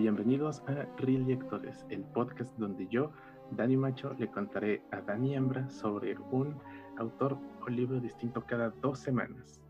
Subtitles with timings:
[0.00, 3.12] Bienvenidos a Real Lectores, el podcast donde yo,
[3.50, 6.58] Dani Macho, le contaré a Dani Hembra sobre un
[6.96, 9.60] autor o libro distinto cada dos semanas.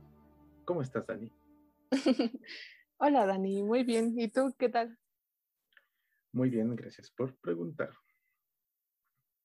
[0.65, 1.33] ¿Cómo estás, Dani?
[2.99, 4.15] Hola, Dani, muy bien.
[4.21, 4.97] ¿Y tú qué tal?
[6.31, 7.91] Muy bien, gracias por preguntar.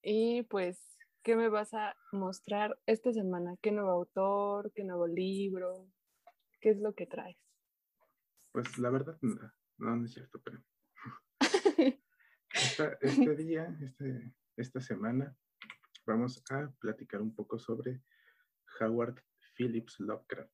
[0.03, 0.79] Y pues,
[1.23, 3.55] ¿qué me vas a mostrar esta semana?
[3.59, 4.71] ¿Qué nuevo autor?
[4.75, 5.87] ¿Qué nuevo libro?
[6.61, 7.37] ¿Qué es lo que traes?
[8.51, 10.59] Pues la verdad, no, no es cierto, pero
[13.01, 15.35] este día, este, esta semana,
[16.05, 18.01] vamos a platicar un poco sobre
[18.79, 19.21] Howard
[19.55, 20.51] Phillips Lovecraft,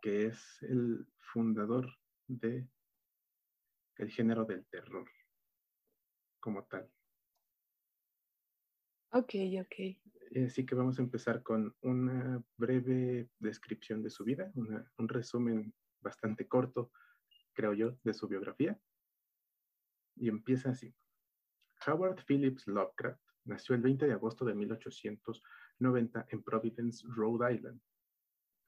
[0.00, 1.86] que es el fundador
[2.26, 2.68] de
[3.96, 5.08] el género del terror
[6.40, 6.90] como tal.
[9.12, 10.44] Ok, ok.
[10.46, 16.48] Así que vamos a empezar con una breve descripción de su vida, un resumen bastante
[16.48, 16.90] corto,
[17.52, 18.78] creo yo, de su biografía.
[20.16, 20.94] Y empieza así.
[21.86, 27.80] Howard Phillips Lovecraft nació el 20 de agosto de 1890 en Providence, Rhode Island.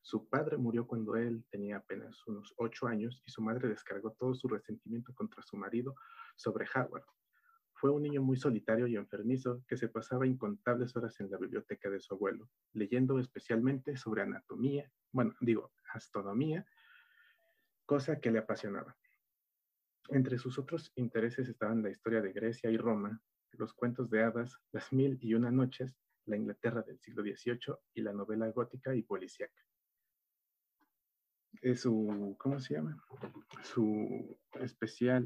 [0.03, 4.35] Su padre murió cuando él tenía apenas unos ocho años y su madre descargó todo
[4.35, 5.97] su resentimiento contra su marido
[6.37, 7.05] sobre Howard.
[7.73, 11.91] Fue un niño muy solitario y enfermizo que se pasaba incontables horas en la biblioteca
[11.91, 16.65] de su abuelo, leyendo especialmente sobre anatomía, bueno, digo, astronomía,
[17.85, 18.97] cosa que le apasionaba.
[20.09, 23.21] Entre sus otros intereses estaban la historia de Grecia y Roma,
[23.53, 28.03] los cuentos de hadas, las mil y una noches, la Inglaterra del siglo XVIII y
[28.03, 29.67] la novela gótica y policíaca
[31.75, 33.03] su, ¿cómo se llama?
[33.63, 35.25] Su especial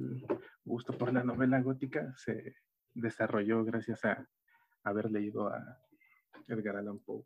[0.65, 2.57] gusto por la novela gótica se
[2.95, 4.27] desarrolló gracias a
[4.85, 5.79] haber leído a
[6.49, 7.25] Edgar Allan Poe,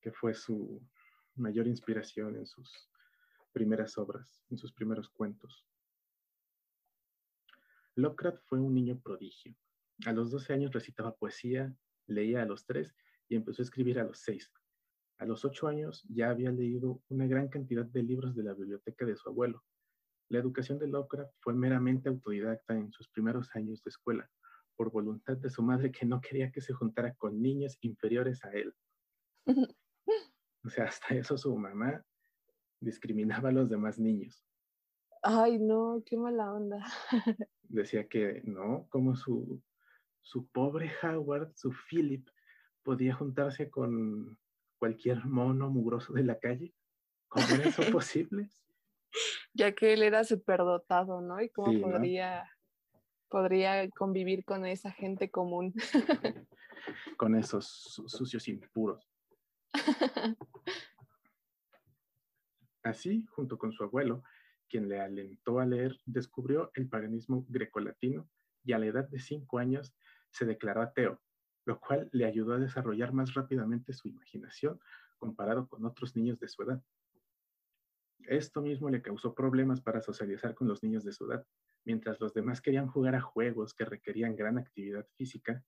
[0.00, 0.82] que fue su
[1.36, 2.90] mayor inspiración en sus
[3.52, 5.66] primeras obras, en sus primeros cuentos.
[7.94, 9.54] Lovecraft fue un niño prodigio.
[10.06, 11.74] A los 12 años recitaba poesía,
[12.06, 12.94] leía a los 3
[13.28, 14.50] y empezó a escribir a los 6
[15.22, 19.06] a los ocho años ya había leído una gran cantidad de libros de la biblioteca
[19.06, 19.62] de su abuelo.
[20.28, 24.28] La educación de Lovecraft fue meramente autodidacta en sus primeros años de escuela,
[24.74, 28.50] por voluntad de su madre que no quería que se juntara con niños inferiores a
[28.50, 28.74] él.
[30.64, 32.04] O sea, hasta eso su mamá
[32.82, 34.44] discriminaba a los demás niños.
[35.22, 36.84] Ay, no, qué mala onda.
[37.62, 39.62] Decía que no, como su,
[40.20, 42.28] su pobre Howard, su Philip,
[42.82, 44.36] podía juntarse con
[44.78, 46.74] cualquier mono mugroso de la calle?
[47.28, 48.50] ¿Cómo era eso posible?
[49.54, 51.40] Ya que él era superdotado, ¿no?
[51.40, 52.50] Y cómo podría,
[53.28, 55.72] podría convivir con esa gente común.
[57.16, 59.08] con esos sucios impuros.
[62.82, 64.22] Así, junto con su abuelo,
[64.68, 68.28] quien le alentó a leer, descubrió el paganismo grecolatino
[68.64, 69.94] y a la edad de cinco años
[70.30, 71.20] se declaró ateo,
[71.64, 74.80] lo cual le ayudó a desarrollar más rápidamente su imaginación
[75.18, 76.82] comparado con otros niños de su edad.
[78.24, 81.46] Esto mismo le causó problemas para socializar con los niños de su edad.
[81.84, 85.64] Mientras los demás querían jugar a juegos que requerían gran actividad física,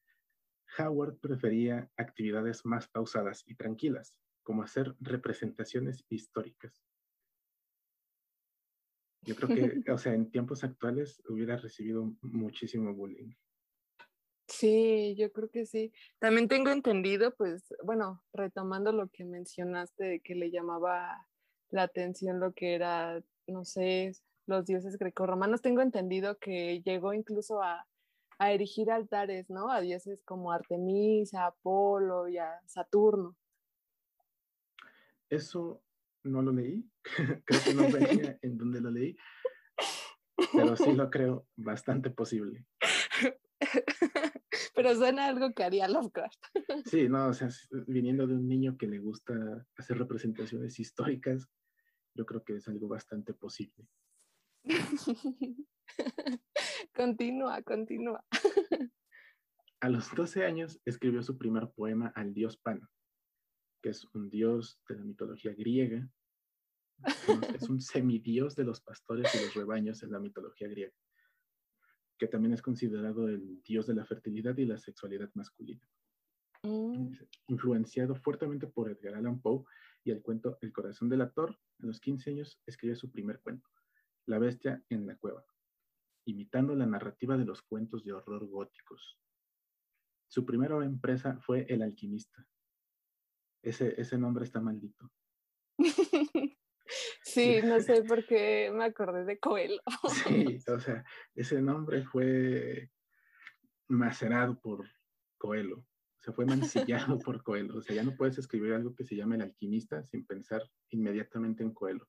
[0.78, 6.84] Howard prefería actividades más pausadas y tranquilas, como hacer representaciones históricas.
[9.24, 13.32] Yo creo que, o sea, en tiempos actuales hubiera recibido muchísimo bullying.
[14.46, 15.92] Sí, yo creo que sí.
[16.18, 21.26] También tengo entendido, pues, bueno, retomando lo que mencionaste de que le llamaba
[21.70, 24.12] la atención lo que era, no sé,
[24.46, 27.86] los dioses grecorromanos, tengo entendido que llegó incluso a,
[28.38, 29.70] a erigir altares, ¿no?
[29.70, 33.36] A dioses como Artemisa, Apolo y a Saturno.
[35.30, 35.82] Eso
[36.24, 36.84] no lo leí,
[37.44, 39.16] creo que no venía en donde lo leí,
[40.52, 42.66] pero sí lo creo bastante posible.
[44.74, 46.42] Pero suena algo que haría Lovecraft.
[46.86, 47.48] Sí, no, o sea,
[47.86, 49.34] viniendo de un niño que le gusta
[49.76, 51.48] hacer representaciones históricas,
[52.14, 53.88] yo creo que es algo bastante posible.
[56.94, 58.24] continúa, continúa.
[59.80, 62.88] A los 12 años escribió su primer poema al dios Pan,
[63.84, 66.08] que es un dios de la mitología griega.
[67.54, 70.94] Es un semidios de los pastores y los rebaños en la mitología griega
[72.18, 75.86] que también es considerado el dios de la fertilidad y la sexualidad masculina.
[76.62, 77.12] Mm.
[77.48, 79.64] Influenciado fuertemente por Edgar Allan Poe
[80.04, 83.68] y el cuento El corazón del actor, a los 15 años escribe su primer cuento,
[84.24, 85.44] La bestia en la cueva,
[86.24, 89.18] imitando la narrativa de los cuentos de horror góticos.
[90.28, 92.46] Su primera empresa fue El alquimista.
[93.64, 95.10] Ese, ese nombre está maldito.
[97.22, 99.80] Sí, no sé por qué me acordé de Coelho.
[100.28, 102.90] Sí, o sea, ese nombre fue
[103.88, 104.86] macerado por
[105.38, 105.84] Coelho,
[106.20, 107.78] se fue mancillado por Coelho.
[107.78, 111.62] O sea, ya no puedes escribir algo que se llame El alquimista sin pensar inmediatamente
[111.62, 112.06] en Coelho.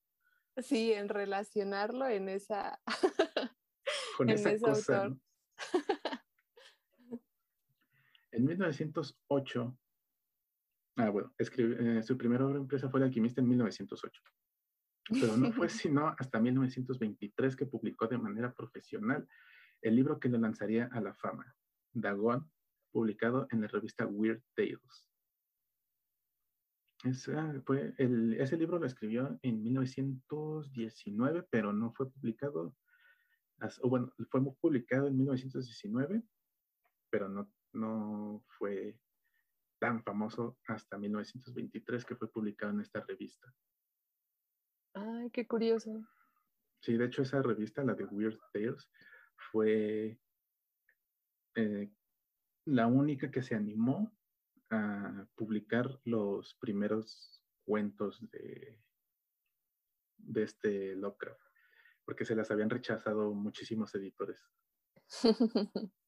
[0.58, 2.80] Sí, en relacionarlo en esa...
[4.18, 5.18] Con esa cosa.
[8.32, 9.78] en 1908,
[10.98, 14.22] ah, bueno, eh, su primera obra empresa fue El alquimista en 1908.
[15.10, 19.28] Pero no fue sino hasta 1923 que publicó de manera profesional
[19.82, 21.56] el libro que le lanzaría a la fama,
[21.94, 22.50] Dagon,
[22.92, 25.10] publicado en la revista Weird Tales.
[27.66, 32.76] fue ese libro lo escribió en 1919, pero no fue publicado,
[33.84, 36.24] bueno, fue publicado en 1919,
[37.12, 38.98] pero no, no fue
[39.80, 43.54] tan famoso hasta 1923 que fue publicado en esta revista.
[44.94, 46.08] Ay, qué curioso.
[46.80, 48.90] Sí, de hecho esa revista, la de Weird Tales,
[49.52, 50.20] fue
[51.56, 51.92] eh,
[52.66, 54.16] la única que se animó
[54.70, 58.80] a publicar los primeros cuentos de,
[60.18, 61.42] de este Lovecraft,
[62.06, 64.46] porque se las habían rechazado muchísimos editores.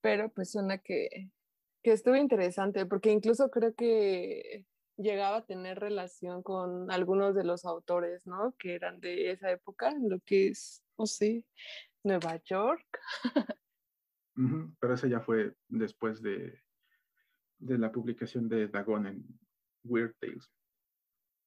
[0.00, 1.30] Pero pues suena que,
[1.82, 4.66] que estuvo interesante, porque incluso creo que
[4.96, 8.54] llegaba a tener relación con algunos de los autores, ¿no?
[8.58, 11.44] Que eran de esa época, lo que es, o sí,
[12.04, 12.86] Nueva York.
[14.80, 16.60] pero eso ya fue después de,
[17.58, 19.24] de la publicación de Dagon en
[19.84, 20.50] Weird Tales.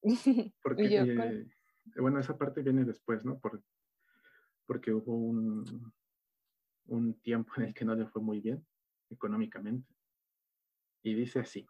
[0.61, 1.45] Porque, eh,
[1.95, 3.39] bueno, esa parte viene después, ¿no?
[3.39, 3.63] Por,
[4.65, 5.93] porque hubo un,
[6.85, 8.65] un tiempo en el que no le fue muy bien
[9.09, 9.87] económicamente.
[11.03, 11.67] Y dice así.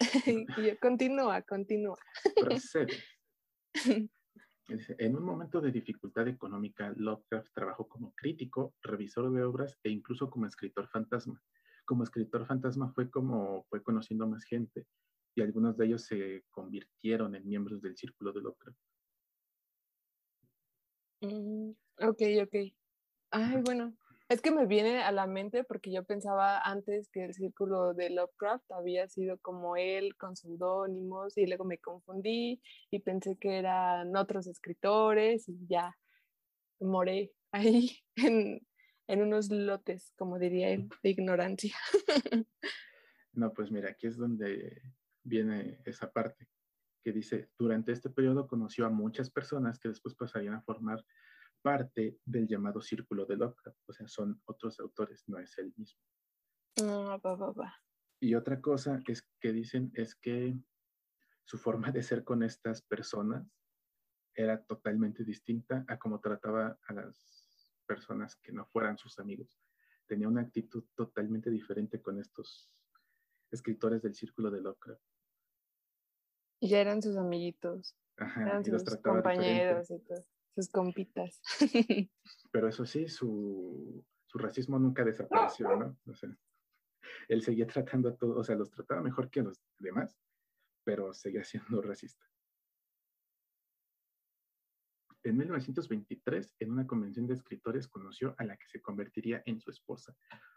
[0.58, 1.98] y continúa, continúa.
[2.40, 2.94] Procede.
[4.68, 10.28] En un momento de dificultad económica, Lovecraft trabajó como crítico, revisor de obras e incluso
[10.28, 11.40] como escritor fantasma.
[11.84, 14.84] Como escritor fantasma fue como fue conociendo más gente
[15.36, 18.78] y algunos de ellos se convirtieron en miembros del círculo de Lovecraft.
[21.20, 21.70] Mm,
[22.00, 22.54] ok, ok.
[23.30, 23.96] Ay, bueno,
[24.28, 28.10] es que me viene a la mente porque yo pensaba antes que el círculo de
[28.10, 34.16] Lovecraft había sido como él con seudónimos y luego me confundí y pensé que eran
[34.16, 35.96] otros escritores y ya
[36.80, 38.66] moré ahí en,
[39.06, 41.76] en unos lotes, como diría él, de ignorancia.
[43.32, 44.80] No, pues mira, aquí es donde
[45.22, 46.48] viene esa parte
[47.04, 51.04] que dice, durante este periodo conoció a muchas personas que después pasarían a formar
[51.66, 56.00] parte del llamado círculo de Lovecraft, o sea, son otros autores, no es el mismo.
[56.80, 57.18] Ah,
[58.20, 60.56] y otra cosa es que dicen es que
[61.44, 63.44] su forma de ser con estas personas
[64.32, 69.58] era totalmente distinta a cómo trataba a las personas que no fueran sus amigos.
[70.06, 72.70] Tenía una actitud totalmente diferente con estos
[73.50, 75.02] escritores del círculo de Lovecraft.
[76.60, 77.96] Y ya eran sus amiguitos.
[78.18, 80.24] Ajá, eran sus compañeros y todo
[80.56, 81.40] sus compitas.
[82.50, 85.96] Pero eso sí, su, racismo nunca desapareció, ¿no?
[86.06, 86.30] O sea,
[87.28, 90.18] él seguía tratando a todos, o sea, los trataba mejor que a los demás,
[90.84, 92.22] pero seguía siendo racista.
[95.22, 99.70] En 1923, en una convención de escritores, conoció a la que se convertiría en su
[99.70, 100.14] esposa,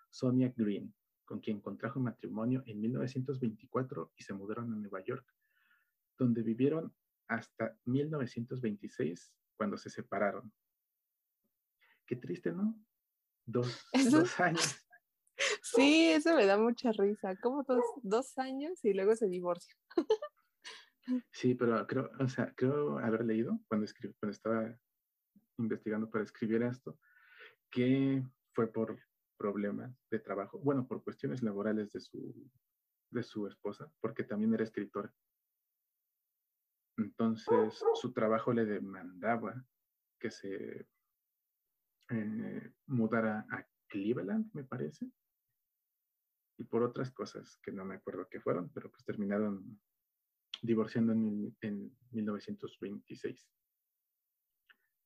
[0.10, 5.26] Sonia Green, con quien contrajo matrimonio en 1924 y se mudaron a Nueva York,
[6.18, 6.94] donde vivieron
[7.28, 10.54] hasta 1926 cuando se separaron.
[12.08, 12.80] Qué triste, ¿no?
[13.46, 13.86] Dos,
[14.40, 14.86] años.
[15.62, 17.34] Sí, eso me da mucha risa.
[17.38, 17.66] Como
[18.04, 19.78] dos, años y luego se divorcian.
[21.32, 24.78] Sí, pero creo, o sea, creo haber leído cuando, escribí, cuando estaba
[25.58, 27.00] investigando para escribir esto,
[27.72, 28.24] que
[28.54, 29.00] fue por
[29.36, 32.52] problemas de trabajo, bueno, por cuestiones laborales de su,
[33.10, 35.12] de su esposa, porque también era escritora.
[37.00, 39.66] Entonces, su trabajo le demandaba
[40.20, 40.86] que se
[42.10, 45.10] eh, mudara a Cleveland, me parece,
[46.58, 49.80] y por otras cosas que no me acuerdo qué fueron, pero pues terminaron
[50.62, 53.50] divorciando en, en 1926.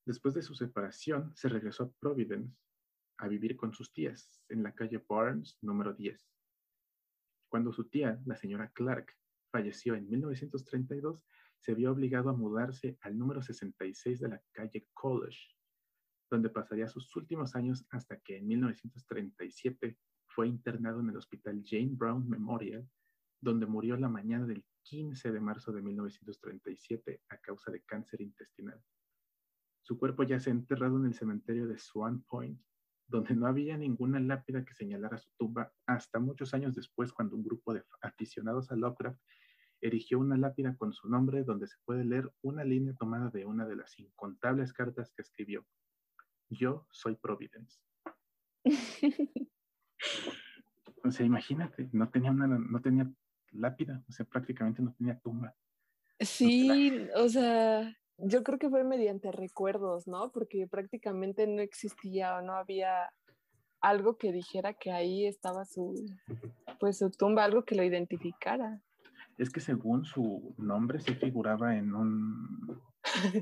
[0.06, 2.58] Después de su separación, se regresó a Providence
[3.20, 6.28] a vivir con sus tías en la calle Barnes, número 10.
[7.50, 9.16] Cuando su tía, la señora Clark,
[9.52, 11.24] falleció en 1932,
[11.64, 15.40] se vio obligado a mudarse al número 66 de la calle College,
[16.30, 21.94] donde pasaría sus últimos años hasta que en 1937 fue internado en el hospital Jane
[21.94, 22.86] Brown Memorial,
[23.40, 28.84] donde murió la mañana del 15 de marzo de 1937 a causa de cáncer intestinal.
[29.84, 32.60] Su cuerpo ya se ha enterrado en el cementerio de Swan Point,
[33.08, 37.44] donde no había ninguna lápida que señalara su tumba hasta muchos años después, cuando un
[37.44, 39.22] grupo de aficionados a Lovecraft
[39.84, 43.68] erigió una lápida con su nombre donde se puede leer una línea tomada de una
[43.68, 45.66] de las incontables cartas que escribió.
[46.50, 47.80] Yo soy Providence.
[51.04, 53.12] o sea, imagínate, no tenía, una, no tenía
[53.52, 55.54] lápida, o sea, prácticamente no tenía tumba.
[56.22, 60.32] Sí, o sea, yo creo que fue mediante recuerdos, ¿no?
[60.32, 63.12] Porque prácticamente no existía o no había
[63.82, 66.06] algo que dijera que ahí estaba su,
[66.80, 68.82] pues su tumba, algo que lo identificara
[69.38, 72.82] es que según su nombre se figuraba en un,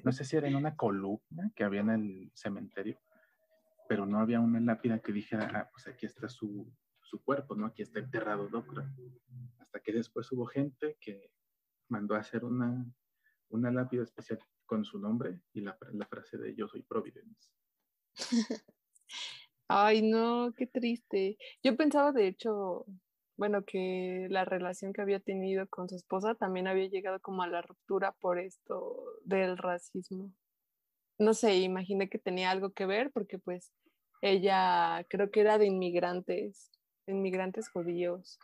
[0.03, 2.99] no sé si era en una columna que había en el cementerio,
[3.87, 6.71] pero no había una lápida que dijera, ah, pues aquí está su,
[7.01, 7.65] su cuerpo, ¿no?
[7.65, 8.89] Aquí está enterrado Docra.
[9.59, 11.31] Hasta que después hubo gente que
[11.89, 12.85] mandó a hacer una,
[13.49, 17.51] una lápida especial con su nombre y la, la frase de yo soy Providence.
[19.67, 21.37] Ay, no, qué triste.
[21.63, 22.85] Yo pensaba, de hecho,
[23.41, 27.47] bueno, que la relación que había tenido con su esposa también había llegado como a
[27.47, 30.31] la ruptura por esto del racismo.
[31.17, 33.71] No sé, imaginé que tenía algo que ver porque pues
[34.21, 36.69] ella creo que era de inmigrantes,
[37.07, 38.37] inmigrantes judíos.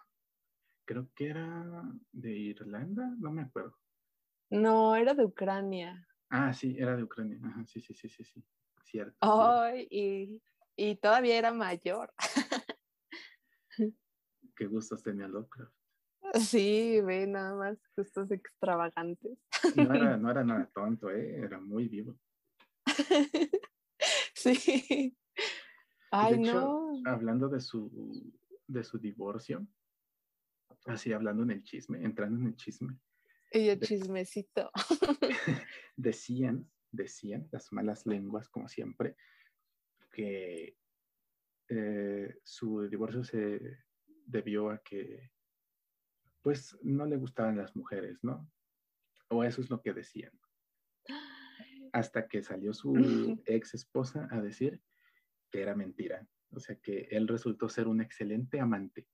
[0.85, 3.77] Creo que era de Irlanda, no me acuerdo.
[4.49, 6.07] No, era de Ucrania.
[6.31, 7.39] Ah, sí, era de Ucrania.
[7.67, 8.43] sí, sí, sí, sí, sí.
[8.83, 9.15] Cierto.
[9.21, 10.41] Ay, y,
[10.75, 12.11] y todavía era mayor.
[14.57, 15.73] qué gustos tenía Lovecraft.
[16.33, 19.37] Sí, ve nada más gustos extravagantes.
[19.75, 21.37] No era, no era nada tonto, ¿eh?
[21.37, 22.17] era muy vivo.
[24.33, 25.15] sí.
[26.11, 27.01] Ay, no.
[27.05, 28.33] Hablando de su,
[28.67, 29.65] de su divorcio,
[30.85, 32.97] así hablando en el chisme, entrando en el chisme.
[33.51, 34.71] Y el chismecito.
[35.95, 39.15] decían, decían las malas lenguas, como siempre,
[40.11, 40.77] que
[41.69, 43.86] eh, su divorcio se
[44.27, 45.31] debió a que,
[46.41, 48.49] pues, no le gustaban las mujeres, ¿no?
[49.29, 50.31] O eso es lo que decían.
[51.93, 54.81] Hasta que salió su ex esposa a decir
[55.49, 56.27] que era mentira.
[56.51, 59.07] O sea, que él resultó ser un excelente amante.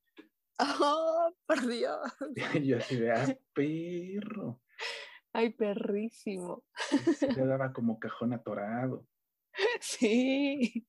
[0.59, 1.99] ¡Oh, por Dios!
[2.63, 4.61] Yo así de, ah, perro!
[5.33, 6.63] ¡Ay, perrísimo!
[7.17, 9.07] Se le daba como cajón atorado.
[9.79, 10.87] Sí.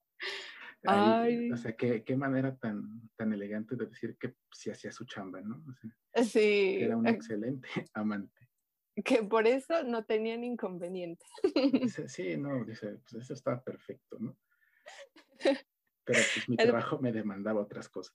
[0.86, 5.40] O sea, qué, qué, manera tan, tan elegante de decir que si hacía su chamba,
[5.40, 5.64] ¿no?
[6.24, 6.78] sí.
[6.80, 8.48] Era un excelente amante.
[9.04, 11.24] Que por eso no tenían inconveniente.
[12.08, 14.36] sí, no, dice, pues eso estaba perfecto, ¿no?
[16.06, 18.14] Pero pues mi trabajo me demandaba otras cosas.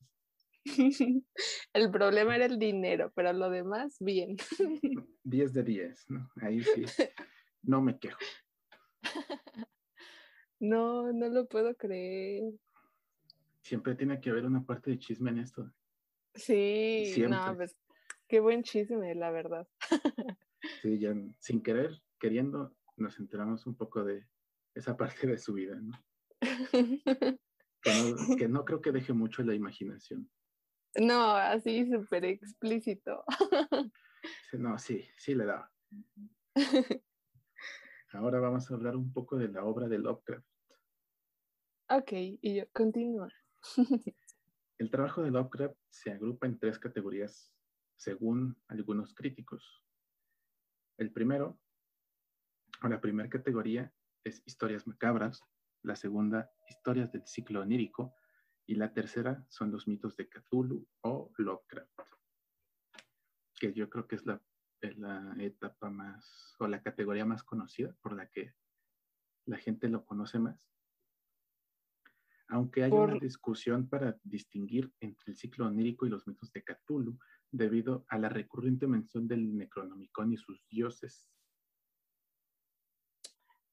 [1.74, 4.38] El problema era el dinero, pero lo demás, bien.
[5.24, 6.30] 10 de 10, ¿no?
[6.42, 6.86] Ahí sí,
[7.64, 8.20] no me quejo.
[10.60, 12.54] No, no lo puedo creer.
[13.62, 15.72] Siempre tiene que haber una parte de chisme en esto.
[16.36, 17.76] Sí, no, pues
[18.28, 19.68] qué buen chisme, la verdad.
[20.82, 24.28] Sí, ya sin querer, queriendo, nos enteramos un poco de
[24.76, 25.98] esa parte de su vida, ¿no?
[28.38, 30.30] que, no creo que deje mucho la imaginación.
[31.00, 33.24] No, así súper explícito.
[34.52, 35.72] No, sí, sí le da.
[38.12, 40.48] Ahora vamos a hablar un poco de la obra de Lovecraft.
[41.90, 43.30] Ok, y yo continúa.
[44.80, 47.54] El trabajo de Lovecraft se agrupa en tres categorías
[47.98, 49.84] según algunos críticos.
[50.98, 51.60] El primero,
[52.82, 55.44] o la primera categoría, es historias macabras,
[55.84, 58.16] la segunda, historias del ciclo onírico,
[58.66, 61.92] y la tercera son los mitos de Cthulhu o Lovecraft,
[63.60, 64.42] que yo creo que es la
[64.82, 68.54] es la etapa más o la categoría más conocida por la que
[69.46, 70.60] la gente lo conoce más.
[72.48, 77.20] Aunque hay una discusión para distinguir entre el ciclo onírico y los mitos de Cthulhu
[77.52, 81.28] debido a la recurrente mención del Necronomicon y sus dioses.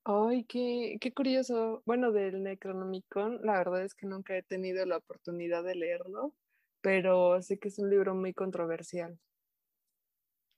[0.05, 1.83] Ay, qué, qué curioso.
[1.87, 6.35] Bueno, del Necronomicon, la verdad es que nunca he tenido la oportunidad de leerlo,
[6.83, 9.19] pero sé que es un libro muy controversial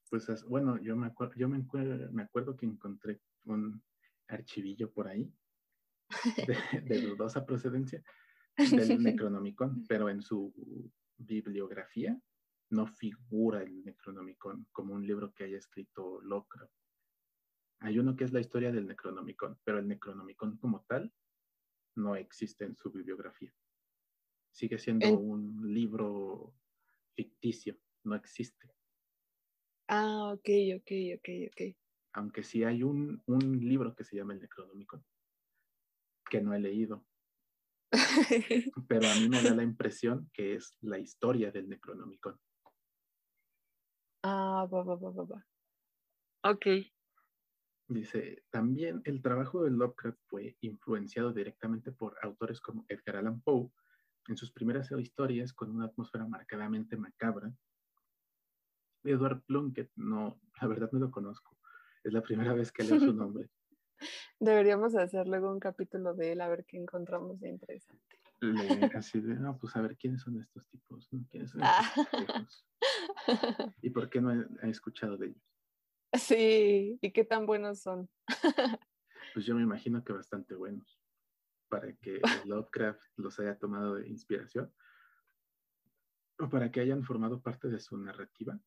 [0.08, 1.64] pues bueno, yo me acuerdo, yo me,
[2.12, 3.82] me acuerdo que encontré un
[4.28, 5.32] archivillo por ahí
[6.84, 8.02] de, dudosa procedencia
[8.56, 10.52] del Necronomicon, pero en su
[11.16, 12.18] bibliografía
[12.70, 16.72] no figura el Necronomicon como un libro que haya escrito Lovecraft.
[17.80, 21.12] Hay uno que es la historia del Necronomicon, pero el Necronomicon como tal
[21.96, 23.52] no existe en su bibliografía.
[24.52, 26.54] Sigue siendo un libro
[27.14, 28.77] ficticio, no existe.
[29.88, 31.76] Ah, ok, ok, ok, ok.
[32.14, 35.04] Aunque sí hay un, un libro que se llama El Necronomicon,
[36.28, 37.06] que no he leído.
[38.88, 42.38] Pero a mí me da la impresión que es la historia del Necronomicon.
[44.22, 45.46] Ah, va, va, va, va, va.
[46.44, 46.66] Ok.
[47.88, 53.70] Dice, también el trabajo de Lovecraft fue influenciado directamente por autores como Edgar Allan Poe
[54.26, 57.50] en sus primeras historias con una atmósfera marcadamente macabra.
[59.04, 61.56] Edward Plunkett, no, la verdad no lo conozco.
[62.04, 63.50] Es la primera vez que leo su nombre.
[64.38, 68.18] Deberíamos hacer luego un capítulo de él a ver qué encontramos de interesante.
[68.96, 72.66] así de, no, pues a ver quiénes son estos tipos, ¿Quiénes son estos tipos?
[73.82, 75.42] ¿Y por qué no he, escuchado de ellos?
[76.12, 78.08] Sí, ¿y qué tan buenos son?
[79.34, 80.98] Pues yo me imagino que bastante buenos,
[81.68, 84.72] para que Lovecraft los haya tomado de inspiración,
[86.38, 88.58] o para que hayan formado parte de su narrativa,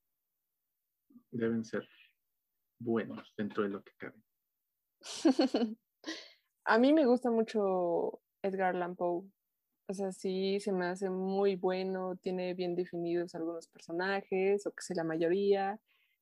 [1.31, 1.87] deben ser
[2.79, 4.21] buenos dentro de lo que cabe.
[6.65, 9.27] A mí me gusta mucho Edgar Allan Poe.
[9.87, 14.83] O sea, sí, se me hace muy bueno, tiene bien definidos algunos personajes, o que
[14.83, 15.81] sé la mayoría,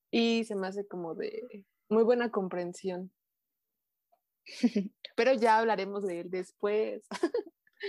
[0.09, 3.11] y se me hace como de muy buena comprensión.
[5.15, 7.03] Pero ya hablaremos de él después.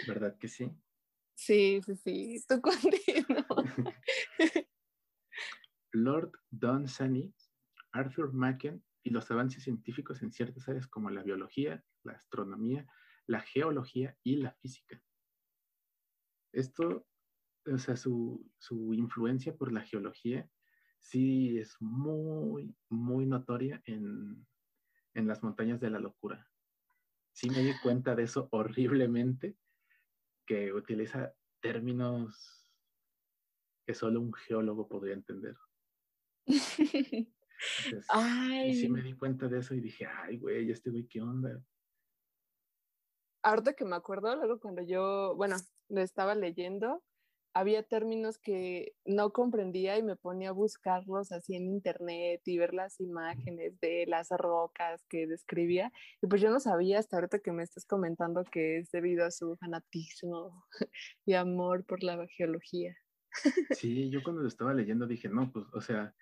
[0.06, 0.70] ¿Verdad que sí?
[1.40, 2.44] Sí, sí, sí.
[2.46, 3.64] Tú continúa.
[5.92, 7.34] Lord Dunsany,
[7.92, 12.86] Arthur Macken y los avances científicos en ciertas áreas como la biología, la astronomía,
[13.26, 15.02] la geología y la física.
[16.52, 17.06] Esto,
[17.66, 18.50] o sea, su,
[18.92, 20.50] influencia por la geología
[20.98, 24.46] sí es muy, muy notoria en,
[25.14, 26.50] en las montañas de la locura.
[27.32, 29.56] Sí me di cuenta de eso horriblemente,
[30.46, 32.68] que utiliza términos
[33.86, 35.56] que solo un geólogo podría entender.
[38.66, 41.62] Y sí me di cuenta de eso y dije, ay, güey, este güey, ¿qué onda?
[43.42, 45.56] Ahorita que me acuerdo, luego cuando yo, bueno,
[45.88, 47.02] lo estaba leyendo,
[47.54, 52.74] había términos que no comprendía y me ponía a buscarlos así en internet y ver
[52.74, 55.92] las imágenes de las rocas que describía.
[56.22, 59.30] Y pues yo no sabía hasta ahorita que me estás comentando que es debido a
[59.30, 60.64] su fanatismo
[61.26, 62.94] y amor por la geología.
[63.72, 66.14] Sí, yo cuando lo estaba leyendo dije, no, pues, o sea,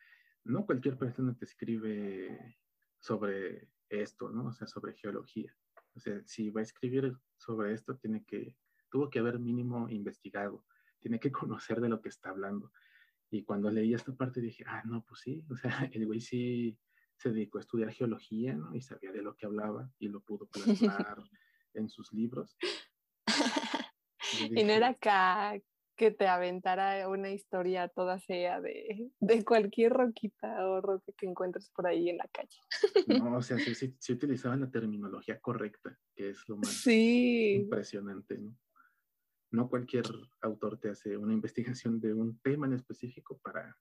[0.48, 2.56] no cualquier persona te escribe
[2.98, 4.46] sobre esto, ¿no?
[4.46, 5.54] O sea, sobre geología.
[5.94, 8.56] O sea, si va a escribir sobre esto, tiene que,
[8.90, 10.64] tuvo que haber mínimo investigado,
[11.00, 12.72] tiene que conocer de lo que está hablando.
[13.30, 16.78] Y cuando leí esta parte dije, ah, no, pues sí, o sea, el güey sí
[17.16, 18.74] se dedicó a estudiar geología, ¿no?
[18.74, 21.18] Y sabía de lo que hablaba y lo pudo plasmar
[21.74, 22.56] en sus libros.
[24.40, 25.60] Y, no era acá
[25.98, 31.70] que te aventara una historia toda fea de, de, cualquier roquita o roca que encuentres
[31.70, 32.56] por ahí en la calle.
[33.08, 38.56] No, o sea, sí, sí, utilizaban la terminología correcta, que es lo más impresionante, ¿no?
[39.50, 40.04] No cualquier
[40.42, 43.76] autor te hace una investigación de un tema en específico para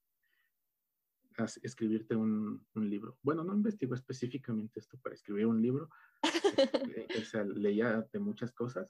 [1.62, 3.20] escribirte un, un libro.
[3.22, 5.90] Bueno, no investigó específicamente esto para escribir un libro,
[7.22, 8.90] o sea, leía de muchas cosas,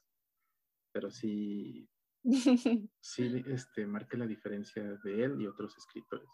[0.94, 1.90] pero sí
[3.00, 6.30] sí este, marca la diferencia de él y otros escritores.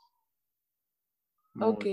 [1.59, 1.85] ok.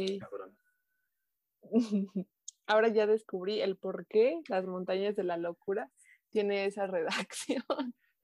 [2.67, 5.91] Ahora ya descubrí el por qué las montañas de la locura
[6.31, 7.65] tiene esa redacción.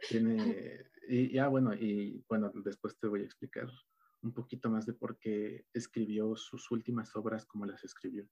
[0.09, 3.69] Tiene, y ya bueno, y bueno, después te voy a explicar
[4.23, 8.29] un poquito más de por qué escribió sus últimas obras como las escribió.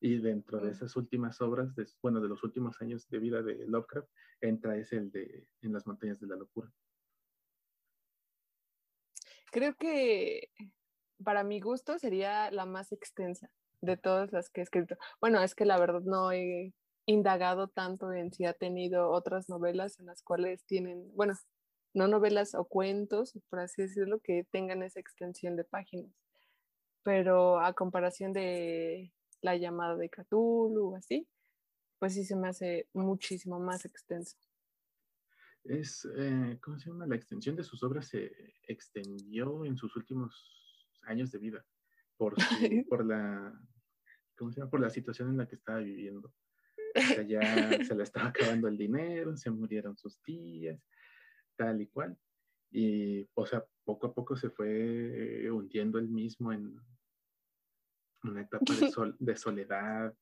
[0.00, 3.66] Y dentro de esas últimas obras, de, bueno, de los últimos años de vida de
[3.66, 4.08] Lovecraft,
[4.40, 6.72] entra ese el de En las montañas de la locura.
[9.50, 10.48] Creo que
[11.22, 14.96] para mi gusto sería la más extensa de todas las que he escrito.
[15.20, 16.72] Bueno, es que la verdad no he
[17.06, 21.34] indagado tanto en si ha tenido otras novelas en las cuales tienen, bueno,
[21.92, 26.12] no novelas o cuentos, por así decirlo, que tengan esa extensión de páginas.
[27.02, 31.26] Pero a comparación de la llamada de Cthulhu o así,
[31.98, 34.36] pues sí se me hace muchísimo más extenso.
[35.64, 37.06] Es, eh, ¿cómo se llama?
[37.06, 38.32] La extensión de sus obras se
[38.66, 41.64] extendió en sus últimos años de vida
[42.16, 42.34] por,
[42.88, 43.52] por la,
[44.36, 44.70] ¿cómo se llama?
[44.70, 46.32] Por la situación en la que estaba viviendo.
[46.96, 50.82] O sea, ya se le estaba acabando el dinero, se murieron sus tías,
[51.56, 52.18] tal y cual.
[52.72, 56.76] Y, o sea, poco a poco se fue hundiendo él mismo en,
[58.24, 60.14] una etapa de, sol, de soledad.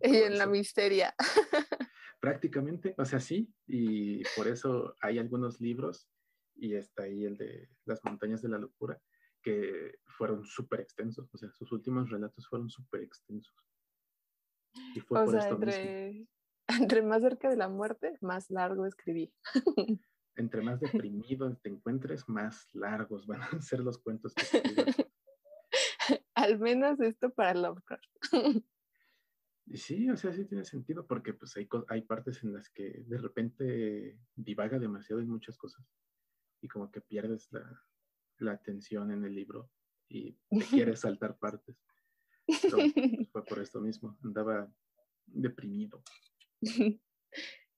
[0.00, 1.14] Y en la misteria.
[2.20, 6.08] Prácticamente, o sea, sí, y por eso hay algunos libros,
[6.54, 9.00] y está ahí el de Las montañas de la locura,
[9.42, 13.56] que fueron súper extensos, o sea, sus últimos relatos fueron súper extensos.
[14.94, 16.28] Y fue o por sea, esto entre,
[16.80, 19.32] entre más cerca de la muerte, más largo escribí.
[20.36, 25.01] entre más deprimido te encuentres, más largos van a ser los cuentos que
[26.42, 28.04] Al menos esto para Lovecraft.
[29.74, 33.16] Sí, o sea, sí tiene sentido porque pues hay, hay partes en las que de
[33.16, 35.86] repente divaga demasiado en muchas cosas
[36.60, 37.64] y como que pierdes la,
[38.38, 39.70] la atención en el libro
[40.08, 41.76] y te quieres saltar partes.
[42.46, 42.92] Pero pues,
[43.32, 44.70] fue por esto mismo, andaba
[45.26, 46.02] deprimido.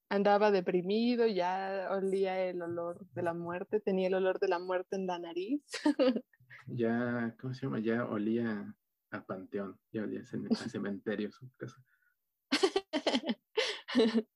[0.09, 4.95] andaba deprimido, ya olía el olor de la muerte, tenía el olor de la muerte
[4.95, 5.63] en la nariz.
[6.67, 7.79] Ya, ¿cómo se llama?
[7.79, 8.75] Ya olía
[9.11, 10.25] a panteón, ya olía a
[10.69, 11.83] cementerio su casa.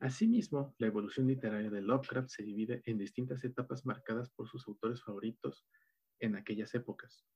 [0.00, 5.02] Asimismo, la evolución literaria de Lovecraft se divide en distintas etapas marcadas por sus autores
[5.02, 5.66] favoritos
[6.20, 7.26] en aquellas épocas.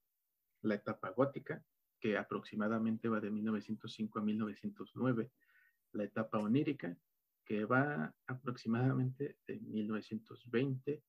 [0.62, 1.64] La etapa gótica,
[2.00, 5.32] que aproximadamente va de 1905 a 1909,
[5.92, 6.96] la etapa onírica,
[7.44, 11.02] que va aproximadamente de 1920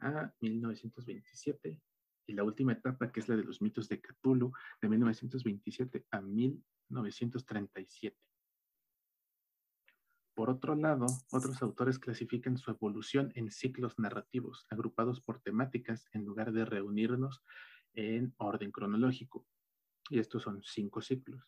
[0.00, 1.80] a 1927,
[2.26, 6.20] y la última etapa, que es la de los mitos de Cthulhu, de 1927 a
[6.20, 8.16] 1937.
[10.34, 16.24] Por otro lado, otros autores clasifican su evolución en ciclos narrativos, agrupados por temáticas en
[16.24, 17.42] lugar de reunirnos
[17.94, 19.46] en orden cronológico
[20.08, 21.42] y estos son cinco ciclos.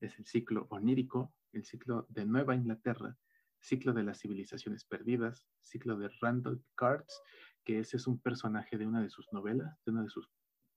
[0.00, 3.16] Es el ciclo onírico, el ciclo de Nueva Inglaterra,
[3.60, 7.22] ciclo de las civilizaciones perdidas, ciclo de Randall Cards,
[7.64, 10.28] que ese es un personaje de una de sus novelas, de uno de sus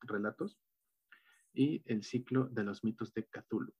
[0.02, 0.60] relatos,
[1.54, 3.74] y el ciclo de los mitos de Cthulhu.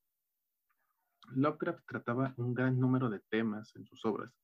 [1.30, 4.34] Lovecraft trataba un gran número de temas en sus obras.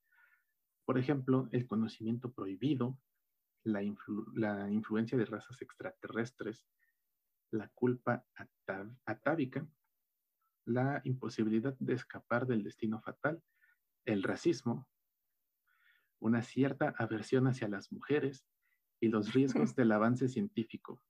[0.84, 2.98] Por ejemplo, el conocimiento prohibido,
[3.64, 6.66] la, influencia de razas extraterrestres,
[7.50, 8.24] la culpa
[9.04, 9.66] atávica,
[10.64, 13.42] la imposibilidad de escapar del destino fatal,
[14.04, 14.88] el racismo,
[16.20, 18.46] una cierta aversión hacia las mujeres
[19.00, 21.00] y los riesgos del avance científico.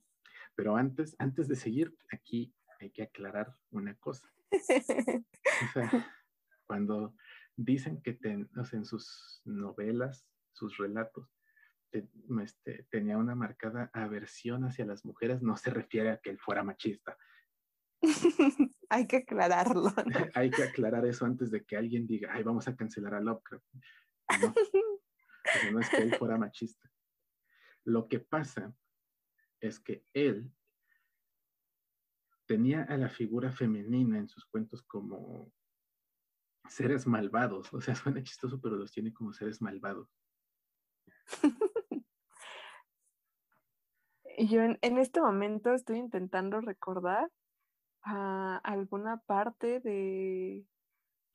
[0.55, 4.33] Pero antes, antes de seguir, aquí hay que aclarar una cosa.
[6.67, 7.15] cuando
[7.57, 11.29] dicen que en sus novelas, sus relatos,
[11.93, 16.63] este, tenía una marcada aversión hacia las mujeres, no se refiere a que él fuera
[16.63, 17.17] machista.
[18.91, 19.93] Hay que aclararlo.
[20.35, 23.65] Hay que aclarar eso antes de que alguien diga, ay, vamos a cancelar a Lovecraft.
[24.43, 24.55] No,
[25.73, 26.91] no es que él fuera machista.
[27.85, 28.75] Lo que pasa
[29.61, 30.53] es que él
[32.47, 35.53] tenía a la figura femenina en sus cuentos como
[36.69, 37.73] seres malvados.
[37.73, 40.09] O sea, suena chistoso, pero los tiene como seres malvados.
[44.39, 47.29] Yo en, este momento estoy intentando recordar
[48.03, 50.65] alguna parte de,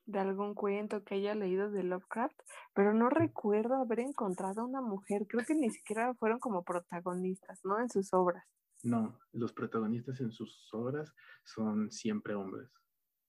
[0.06, 2.38] de algún cuento que haya leído de Lovecraft,
[2.74, 5.26] pero no recuerdo haber encontrado a una mujer.
[5.28, 7.80] Creo que ni siquiera fueron como protagonistas, ¿no?
[7.80, 8.44] En sus obras.
[8.82, 12.70] No, los protagonistas en sus obras son siempre hombres.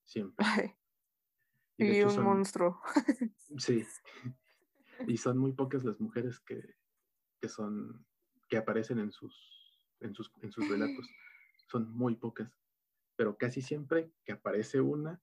[0.03, 0.45] Siempre.
[1.77, 2.81] Y, un monstruo.
[3.57, 3.85] sí.
[5.07, 6.75] Y son muy pocas las mujeres que,
[7.41, 8.05] que son,
[8.47, 9.55] que aparecen en sus
[9.99, 11.07] en sus, en sus relatos.
[11.67, 12.51] Son muy pocas,
[13.15, 15.21] pero casi siempre que aparece una,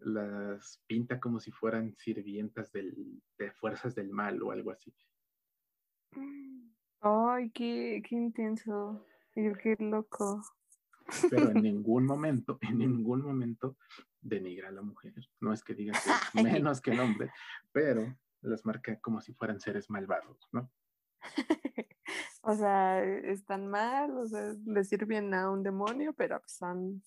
[0.00, 4.94] las pinta como si fueran sirvientas del, de fuerzas del mal o algo así.
[7.00, 9.06] Ay, qué, qué intenso.
[9.32, 10.42] Qué loco.
[11.30, 13.76] Pero en ningún momento, en ningún momento
[14.20, 15.14] denigra a la mujer.
[15.40, 15.98] No es que diga que
[16.40, 17.30] es menos que el hombre,
[17.72, 20.70] pero las marca como si fueran seres malvados, ¿no?
[22.42, 27.02] o sea, están mal, o sea, le sirven a un demonio, pero son,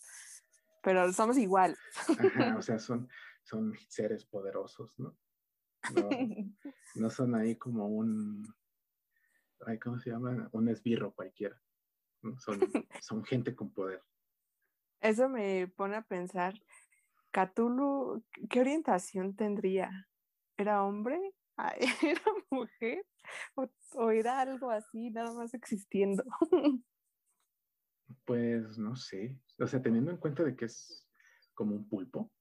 [0.84, 1.78] pero somos igual.
[2.58, 3.10] o sea, son,
[3.42, 5.18] son seres poderosos, ¿no?
[6.96, 8.54] No, son ahí como un,
[9.82, 10.50] ¿cómo se llama?
[10.52, 11.60] Un esbirro cualquiera.
[12.38, 12.60] Son,
[13.02, 14.02] son gente con poder.
[15.02, 16.54] Eso me pone a pensar,
[17.32, 20.08] Cthulhu, ¿qué orientación tendría?
[20.58, 21.20] ¿Era hombre?
[22.02, 23.06] ¿Era mujer?
[23.96, 26.24] ¿O, era algo así, nada más existiendo?
[28.26, 29.38] Pues no sé.
[29.60, 31.08] O sea, teniendo en cuenta de que es
[31.54, 32.32] como un pulpo.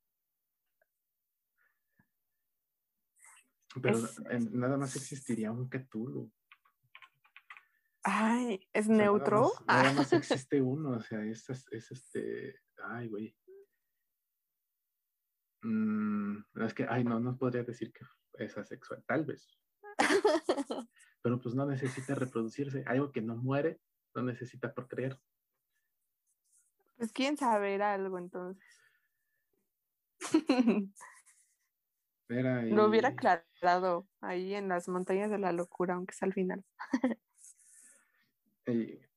[3.81, 3.99] Pero
[4.51, 6.31] nada más existiría un Cthulhu.
[8.05, 9.53] Ay, ¿es neutro?
[9.67, 12.61] Nada más, existe uno, o sea, es, es este.
[12.85, 13.37] Ay, güey.
[15.63, 18.05] Mm, es que, ay, no, no podría decir que
[18.45, 19.49] es asexual, tal vez.
[21.23, 22.83] Pero pues no necesita reproducirse.
[22.87, 23.81] Algo que no muere,
[24.15, 25.19] no necesita procrear.
[27.03, 28.65] Pues quién sabe, era algo entonces.
[32.29, 36.65] Lo hubiera aclarado ahí en las montañas de la locura, aunque es al final.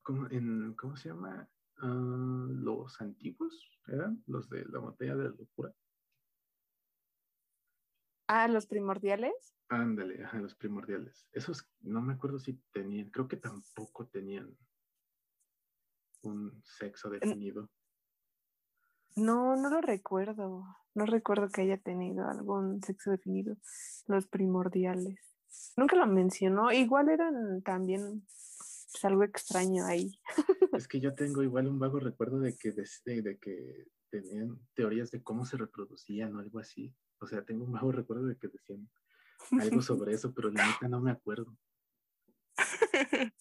[0.02, 1.48] ¿cómo, se llama?
[1.78, 5.72] Ah, los antiguos eran los de la montaña de la locura.
[8.26, 9.54] Ah, los primordiales.
[9.70, 11.28] Ándale, ajá, los primordiales.
[11.34, 14.58] Esos no me acuerdo si tenían, creo que tampoco tenían
[16.24, 17.70] un sexo definido.
[19.16, 20.66] No, no lo recuerdo.
[20.94, 23.58] No recuerdo que haya tenido algún sexo definido.
[24.08, 25.20] Los primordiales.
[25.78, 26.72] Nunca lo mencionó.
[26.72, 30.20] Igual eran también pues, algo extraño ahí.
[30.80, 35.24] Es que yo tengo igual un vago recuerdo de que, de, que tenían teorías de
[35.24, 36.94] cómo se reproducían o algo así.
[37.20, 38.90] O sea, tengo un vago recuerdo de que decían
[39.60, 41.58] algo sobre eso, pero la neta no me acuerdo.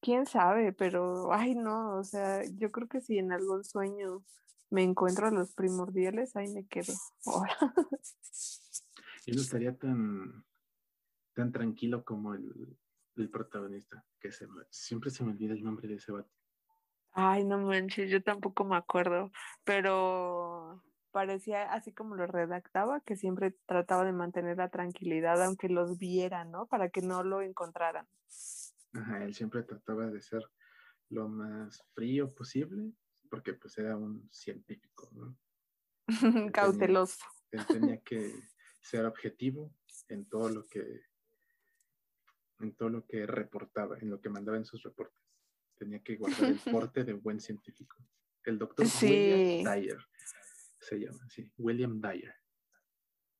[0.00, 4.22] Quién sabe, pero ay no, o sea, yo creo que si en algún sueño
[4.70, 6.92] me encuentro a los primordiales, ahí me quedo.
[9.26, 10.44] Yo no estaría tan,
[11.34, 12.78] tan tranquilo como el,
[13.16, 16.30] el protagonista, que se, siempre se me olvida el nombre de ese vato.
[17.12, 19.30] Ay, no manches, yo tampoco me acuerdo,
[19.64, 25.98] pero parecía así como lo redactaba, que siempre trataba de mantener la tranquilidad aunque los
[25.98, 26.66] viera, ¿no?
[26.66, 28.06] Para que no lo encontraran.
[28.92, 30.42] Ajá, él siempre trataba de ser
[31.10, 32.92] lo más frío posible,
[33.30, 35.38] porque pues era un científico, ¿no?
[36.52, 37.24] Cauteloso.
[37.50, 38.32] él tenía que
[38.80, 39.74] ser objetivo
[40.08, 41.02] en todo lo que
[42.60, 45.22] en todo lo que reportaba, en lo que mandaba en sus reportes.
[45.76, 47.96] Tenía que guardar el porte de buen científico.
[48.44, 49.98] El doctor William Dyer
[50.80, 52.34] se llama, sí, William Dyer.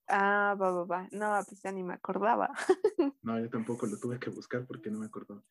[0.08, 1.08] Ah, va, va, va.
[1.12, 2.50] No, pues ya ni me acordaba.
[3.22, 5.44] no, yo tampoco lo tuve que buscar porque no me acordó.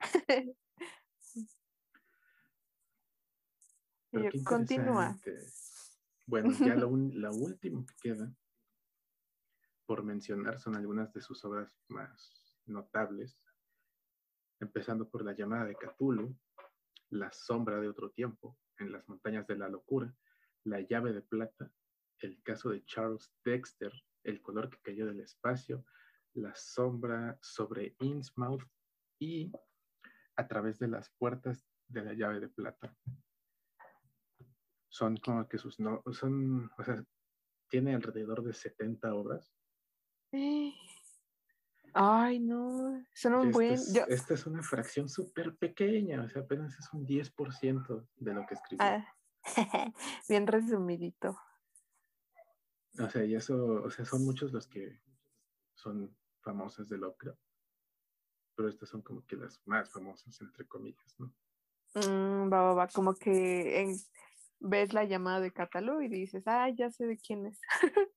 [4.44, 5.18] Continúa.
[6.26, 8.32] Bueno, ya lo, la último que queda
[9.86, 13.38] por mencionar son algunas de sus obras más notables,
[14.60, 16.34] empezando por La llamada de Cthulhu,
[17.10, 20.14] La sombra de otro tiempo, En las montañas de la locura,
[20.64, 21.70] La llave de plata,
[22.54, 25.84] caso de Charles Dexter, El color que cayó del espacio,
[26.34, 28.62] La sombra sobre Innsmouth
[29.18, 29.50] y
[30.36, 32.96] A través de las puertas de la llave de plata.
[34.88, 37.04] Son como que sus no, son, o sea,
[37.68, 39.52] tiene alrededor de 70 obras.
[41.92, 43.72] Ay, no, son un buen...
[44.08, 48.54] Esta es una fracción súper pequeña, o sea, apenas es un 10% de lo que
[48.54, 48.86] escribió.
[48.86, 49.04] Ah,
[50.28, 51.36] bien resumidito.
[52.98, 55.00] O sea, y eso, o sea, son muchos los que
[55.74, 57.40] son famosas de Lovecraft,
[58.54, 61.34] pero estas son como que las más famosas, entre comillas, ¿no?
[61.94, 63.86] Mm, va, va, va, como que
[64.60, 67.60] ves la llamada de Catalú y dices, ah, ya sé de quién es.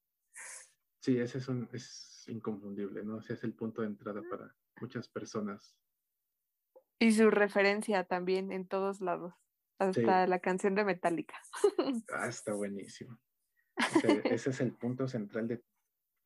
[1.01, 3.17] sí, ese es un, es inconfundible, ¿no?
[3.17, 5.75] O sea, es el punto de entrada para muchas personas.
[6.99, 9.33] Y su referencia también en todos lados,
[9.79, 11.35] hasta la canción de Metallica.
[12.13, 13.19] Ah, está buenísimo.
[14.25, 15.63] Ese es el punto central de,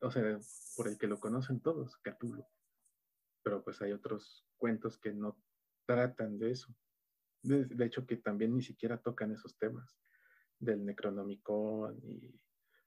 [0.01, 0.39] o sea,
[0.75, 2.45] por el que lo conocen todos, Cthulhu.
[3.43, 5.37] Pero pues hay otros cuentos que no
[5.85, 6.73] tratan de eso.
[7.43, 9.97] De, hecho, que también ni siquiera tocan esos temas
[10.59, 12.39] del Necronomicon y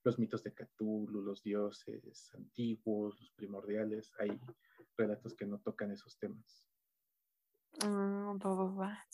[0.04, 4.38] los mitos de Cthulhu, los dioses antiguos, los primordiales, hay
[4.96, 6.68] relatos que no tocan esos temas.
[7.82, 9.04] Ah,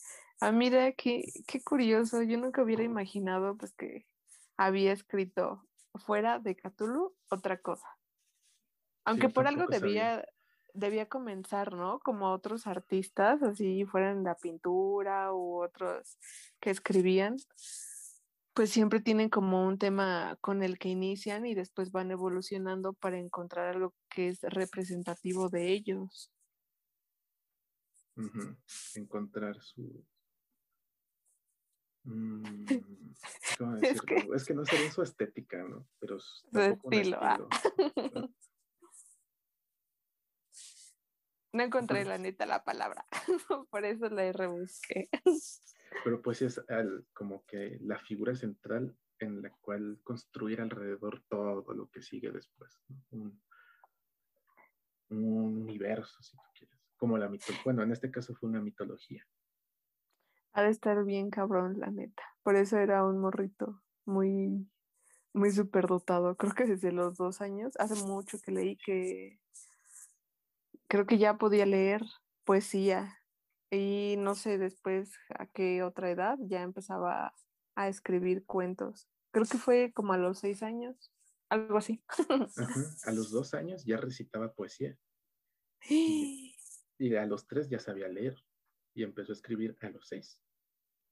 [0.40, 2.22] ah, mira, qué, qué curioso.
[2.22, 4.06] Yo nunca hubiera imaginado pues que
[4.60, 7.88] había escrito fuera de Cthulhu otra cosa.
[9.04, 10.22] Aunque por algo debía,
[10.74, 11.98] debía comenzar, ¿no?
[12.00, 16.18] Como otros artistas, así fueran la pintura u otros
[16.60, 17.36] que escribían
[18.52, 23.18] pues siempre tienen como un tema con el que inician y después van evolucionando para
[23.18, 26.30] encontrar algo que es representativo de ellos.
[28.94, 30.04] Encontrar su...
[32.04, 32.64] Mm,
[33.82, 34.28] es, que...
[34.34, 34.54] es, que...
[34.54, 35.86] no sería su estética, ¿no?
[35.98, 37.18] Pero su estilo.
[37.20, 37.38] Ah.
[41.52, 43.04] No encontré la neta la palabra,
[43.70, 45.08] por eso la rebusqué.
[46.04, 46.60] Pero pues es
[47.12, 52.80] como que la figura central en la cual construir alrededor todo lo que sigue después.
[53.10, 53.40] Un,
[55.08, 56.78] universo, si tú quieres.
[56.96, 57.64] Como la mitología.
[57.64, 59.26] Bueno, en este caso fue una mitología.
[60.52, 62.22] Ha de estar bien cabrón, la neta.
[62.42, 64.68] Por eso era un morrito muy,
[65.32, 66.36] muy superdotado.
[66.36, 69.38] Creo que desde los dos años, hace mucho que leí que
[70.88, 72.02] creo que ya podía leer
[72.44, 73.16] poesía
[73.70, 77.32] y no sé después a qué otra edad ya empezaba
[77.76, 79.08] a escribir cuentos.
[79.30, 81.12] Creo que fue como a los seis años,
[81.48, 82.02] algo así.
[83.04, 84.98] A los dos años ya recitaba poesía.
[85.88, 86.56] Y,
[86.98, 88.36] y a los tres ya sabía leer
[88.94, 90.40] y empezó a escribir a los seis.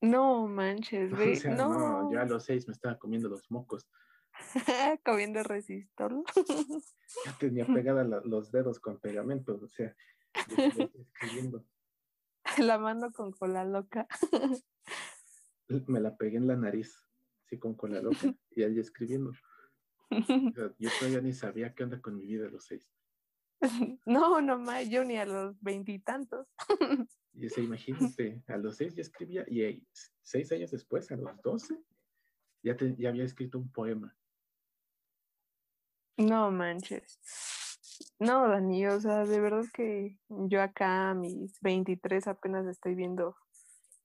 [0.01, 2.13] No manches, O sea, no.
[2.13, 3.89] yo a los seis me estaba comiendo los mocos.
[5.05, 6.23] Comiendo resistor.
[7.25, 9.97] Ya tenía pegada la- los dedos con pegamento, o sea,
[10.47, 11.65] escribiendo.
[12.59, 14.07] La mano con cola loca.
[15.87, 16.95] Me la pegué en la nariz,
[17.47, 19.31] así con cola loca, y ahí escribiendo.
[20.11, 22.91] O sea, yo todavía ni sabía qué onda con mi vida a los seis.
[24.05, 26.47] No, no más, yo ni a los veintitantos.
[27.39, 29.87] Y ese, imagínate, a los seis ya escribía, y
[30.23, 31.79] seis años después, a los doce,
[32.65, 34.17] ya, te- ya había escrito un poema.
[36.17, 37.21] No manches.
[38.19, 43.37] No, Dani, o sea, de verdad que yo acá a mis 23 apenas estoy viendo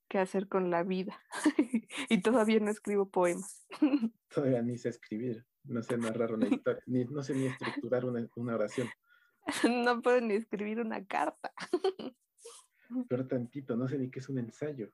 [0.07, 1.19] qué hacer con la vida
[2.09, 3.65] y todavía no escribo poemas.
[4.29, 8.27] Todavía ni sé escribir, no sé narrar una historia, ni, no sé ni estructurar una,
[8.35, 8.87] una oración.
[9.67, 11.51] No puedo ni escribir una carta.
[13.09, 14.91] Peor tantito, no sé ni qué es un ensayo.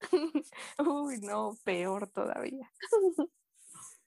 [0.78, 2.70] Uy, no, peor todavía.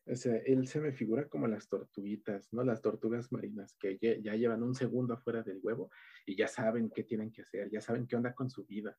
[0.08, 2.63] O sea, él se me figura como las tortuguitas, ¿no?
[2.63, 5.89] Las tortugas marinas que ya, ya llevan un segundo afuera del huevo
[6.27, 8.95] y ya saben qué tienen que hacer, ya saben qué onda con su vida.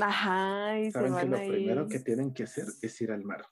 [0.00, 3.24] Ajá, y se Saben que van lo primero que tienen que hacer es ir al
[3.24, 3.46] mar.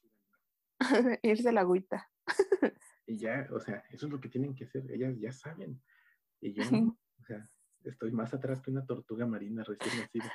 [1.22, 2.08] irse a la agüita.
[3.06, 4.90] Y ya, o sea, eso es lo que tienen que hacer.
[4.90, 5.82] Ellas ya saben.
[6.40, 7.48] Y yo, o sea,
[7.84, 10.32] estoy más atrás que una tortuga marina recién nacida.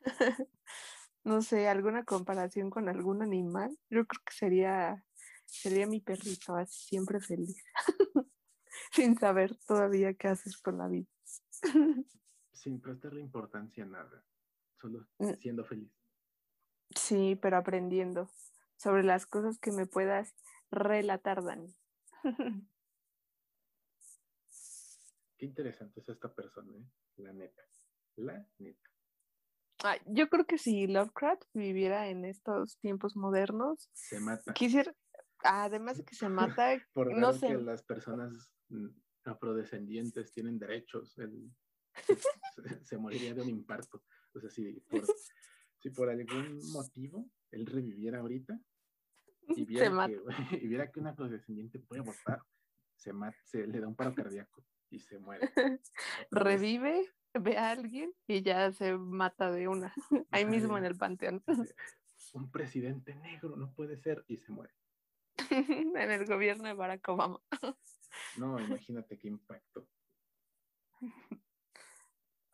[1.24, 3.76] No sé, alguna comparación con algún animal.
[3.90, 5.04] Yo creo que sería,
[5.44, 7.62] sería mi perrito, así siempre feliz.
[8.92, 11.08] Sin saber todavía qué hacer con la vida.
[12.52, 14.24] Sin prestarle importancia a nada.
[14.80, 15.34] Solo Mm.
[15.34, 15.92] siendo feliz.
[16.96, 18.30] Sí, pero aprendiendo
[18.76, 20.34] sobre las cosas que me puedas
[20.70, 21.76] relatar, Dani.
[25.38, 26.84] Qué interesante es esta persona, ¿eh?
[27.16, 27.62] La neta.
[28.16, 28.90] La neta.
[29.84, 34.52] Ay, yo creo que si Lovecraft viviera en estos tiempos modernos, Se mata.
[34.52, 34.92] quisiera,
[35.44, 38.52] además de que se mata, Por no sé, que las personas
[39.24, 41.16] afrodescendientes tienen derechos.
[41.18, 41.48] él
[42.04, 42.16] se,
[42.84, 44.02] se moriría de un infarto.
[44.34, 45.04] O sea, si por,
[45.78, 48.58] si por algún motivo él reviviera ahorita
[49.50, 50.08] y viera, mata.
[50.12, 50.20] que,
[50.64, 52.42] y viera que un afrodescendiente puede votar,
[52.96, 55.50] se, ma- se le da un paro cardíaco y se muere.
[56.30, 59.92] Revive, ve a alguien y ya se mata de una,
[60.30, 61.42] ahí mismo en el panteón,
[62.34, 64.74] Un presidente negro no puede ser y se muere.
[65.50, 67.40] en el gobierno de Barack Obama.
[68.36, 69.88] No, imagínate qué impacto.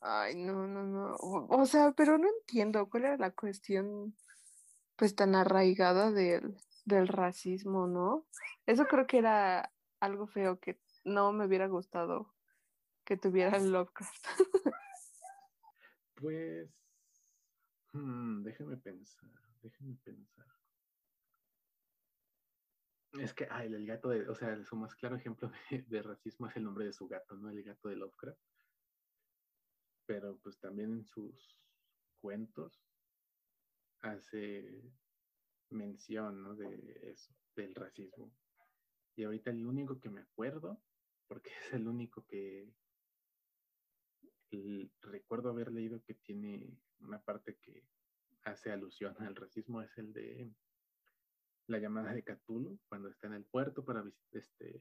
[0.00, 1.16] Ay, no, no, no.
[1.16, 4.14] O, o sea, pero no entiendo cuál era la cuestión,
[4.94, 8.26] pues tan arraigada del, del racismo, ¿no?
[8.66, 12.34] Eso creo que era algo feo que no me hubiera gustado
[13.04, 14.26] que tuviera el Lovecraft.
[16.16, 16.70] Pues,
[17.92, 20.46] hmm, déjame pensar, déjame pensar.
[23.20, 26.48] Es que, ay, el gato de, o sea, su más claro ejemplo de, de racismo
[26.48, 27.50] es el nombre de su gato, ¿no?
[27.50, 28.40] El gato de Lovecraft.
[30.06, 31.58] Pero pues también en sus
[32.20, 32.84] cuentos
[34.02, 34.82] hace
[35.70, 36.54] mención, ¿no?
[36.54, 38.32] De eso, del racismo.
[39.16, 40.82] Y ahorita el único que me acuerdo,
[41.28, 42.72] porque es el único que
[45.00, 47.84] recuerdo haber leído que tiene una parte que
[48.44, 50.52] hace alusión al racismo, es el de
[51.66, 54.80] la llamada de Cthulhu, cuando está en el puerto para visitar este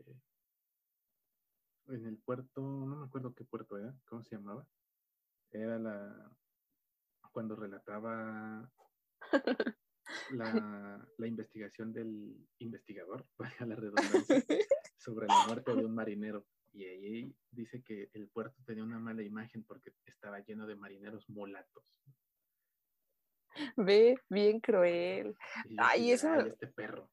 [1.87, 4.65] en el puerto, no me acuerdo qué puerto era, ¿cómo se llamaba?
[5.51, 6.31] Era la
[7.31, 8.71] cuando relataba
[10.31, 14.45] la, la investigación del investigador, valga la redundancia,
[15.03, 16.45] sobre la muerte de un marinero.
[16.71, 21.29] Y ahí dice que el puerto tenía una mala imagen porque estaba lleno de marineros
[21.29, 21.83] mulatos.
[23.77, 25.35] Ve, bien cruel.
[25.65, 27.09] Y Ay, eso- "Ay, este perro.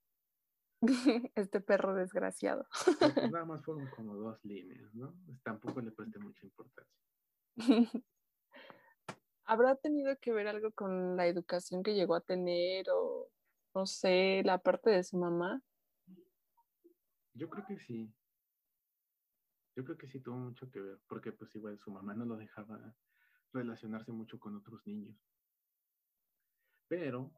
[1.35, 2.65] Este perro desgraciado.
[2.99, 5.15] Pero, pues, nada más fueron como dos líneas, ¿no?
[5.27, 6.97] Pues, tampoco le presté mucha importancia.
[9.45, 13.29] ¿Habrá tenido que ver algo con la educación que llegó a tener o,
[13.75, 15.61] no sé, la parte de su mamá?
[17.35, 18.13] Yo creo que sí.
[19.77, 22.37] Yo creo que sí tuvo mucho que ver, porque pues igual su mamá no lo
[22.37, 22.95] dejaba
[23.53, 25.17] relacionarse mucho con otros niños.
[26.89, 27.33] Pero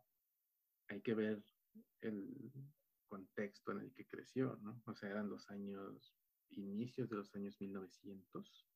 [0.89, 1.45] hay que ver
[2.01, 2.53] el
[3.07, 4.83] contexto en el que creció, ¿no?
[4.87, 6.17] O sea, eran los años,
[6.51, 8.67] inicios de los años 1900.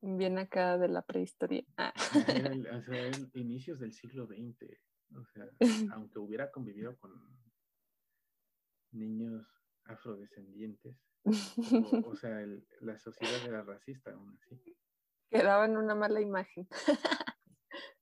[0.00, 1.64] Bien acá de la prehistoria.
[1.76, 1.92] Ah.
[1.96, 4.78] o sea, inicios del siglo XX.
[5.14, 5.48] O sea,
[5.96, 7.12] aunque hubiera convivido con
[8.92, 9.46] niños
[9.88, 11.24] afrodescendientes, o,
[12.16, 12.44] sea,
[12.80, 14.76] la sociedad era racista aún así.
[15.30, 16.66] Quedaban una mala imagen.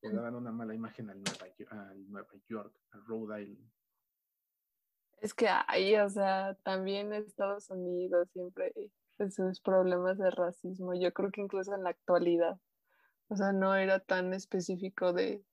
[0.03, 3.72] Le daban una mala imagen al Nueva, al Nueva York, al Rhode Island.
[5.18, 8.72] Es que ahí, o sea, también Estados Unidos siempre
[9.30, 10.95] sus problemas de racismo.
[10.95, 12.61] Yo creo que incluso en la actualidad,
[13.28, 15.45] o sea, no era tan específico de,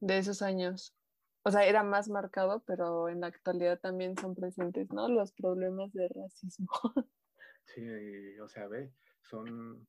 [0.00, 0.94] de esos años.
[1.44, 5.08] O sea, era más marcado, pero en la actualidad también son presentes, ¿no?
[5.08, 6.68] Los problemas de racismo.
[7.64, 7.80] Sí,
[8.40, 9.86] o sea, ve, son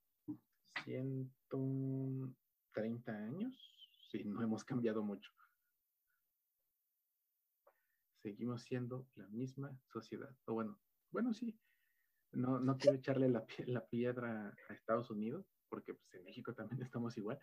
[0.86, 3.74] 130 años
[4.14, 5.32] sí, no hemos cambiado mucho.
[8.22, 10.34] Seguimos siendo la misma sociedad.
[10.46, 10.80] O bueno,
[11.12, 11.60] bueno, sí.
[12.32, 16.82] No, no quiero echarle la, la piedra a Estados Unidos, porque pues, en México también
[16.82, 17.40] estamos igual.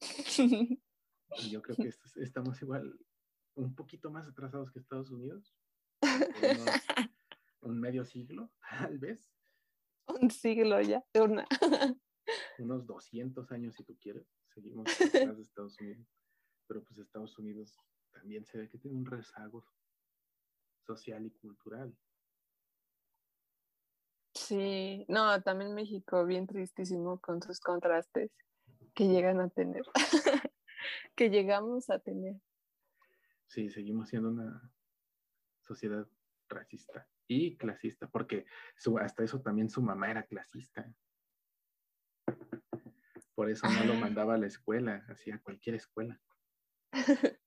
[1.50, 2.98] Yo creo que estamos igual,
[3.54, 5.54] un poquito más atrasados que Estados Unidos.
[7.60, 9.30] un medio siglo, tal vez.
[10.06, 11.46] Un siglo ya, una.
[12.58, 16.06] Unos 200 años si tú quieres seguimos detrás de Estados Unidos,
[16.66, 17.76] pero pues Estados Unidos
[18.12, 19.64] también se ve que tiene un rezago
[20.86, 21.96] social y cultural.
[24.34, 28.30] Sí, no, también México bien tristísimo con sus contrastes
[28.94, 29.82] que llegan a tener,
[31.14, 32.36] que llegamos a tener.
[33.52, 34.72] Sí, seguimos siendo una
[35.60, 36.08] sociedad
[36.48, 38.46] racista y clasista, porque
[38.76, 40.90] su, hasta eso también su mamá era clasista.
[43.34, 46.18] Por eso no lo mandaba a la escuela, hacía cualquier escuela.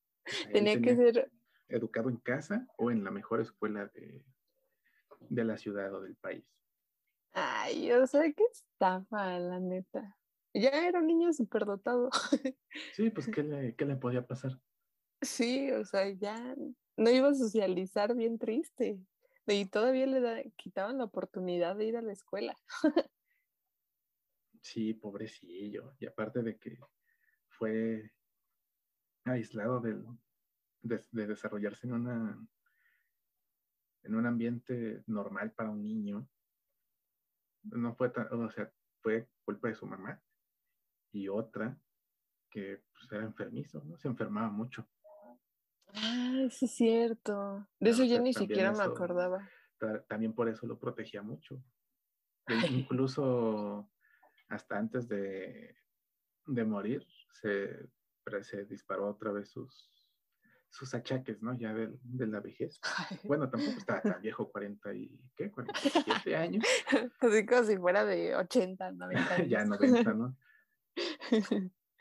[0.53, 1.32] tenía, que ser
[1.70, 4.24] educado en casa o en la mejor escuela de,
[5.32, 6.45] la ciudad o del país.
[7.34, 10.16] Ay, o sea, qué estafa, la neta.
[10.53, 11.32] Ya era un niño
[11.66, 12.12] dotado.
[12.93, 14.62] Sí, pues, ¿qué le, ¿qué le podía pasar?
[15.26, 16.55] Sí, o sea, ya
[16.97, 18.99] no iba a socializar bien triste.
[19.47, 22.55] Y todavía le quitaban la oportunidad de ir a la escuela.
[24.61, 25.93] Sí, pobrecillo.
[25.99, 26.80] Y aparte de que
[27.49, 28.11] fue
[29.23, 30.03] aislado de,
[30.82, 32.47] desarrollarse en una
[34.01, 36.28] en un ambiente normal para un niño.
[37.61, 38.71] No fue tan, o sea,
[39.01, 40.19] fue culpa de su mamá
[41.11, 41.80] y otra
[42.49, 43.97] que pues, era enfermizo, ¿no?
[43.97, 44.88] Se enfermaba mucho.
[45.95, 47.67] Ah, sí es cierto.
[47.79, 49.49] De eso yo ni siquiera me acordaba.
[50.07, 51.61] También por eso lo protegía mucho.
[52.69, 53.89] incluso
[54.49, 55.75] hasta antes de,
[56.45, 57.89] morir, se,
[58.41, 59.89] se, disparó otra vez sus,
[60.69, 61.57] sus achaques, ¿no?
[61.57, 62.79] Ya de, la vejez.
[63.23, 65.51] Bueno, tampoco está tan viejo, 40 y, ¿qué?
[65.51, 66.63] 47 años.
[67.19, 69.49] Así como si fuera de 80, 90 años.
[69.49, 70.37] ya 90, ¿no?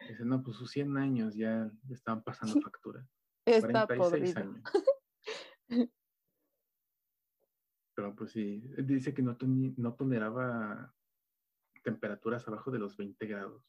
[0.08, 3.06] Dice, no, pues sus 100 años ya le estaban pasando factura.
[3.46, 4.62] Está 46 años.
[7.94, 10.92] Pero pues sí, dice que no, no toleraba
[11.84, 13.62] temperaturas abajo de los 20 grados.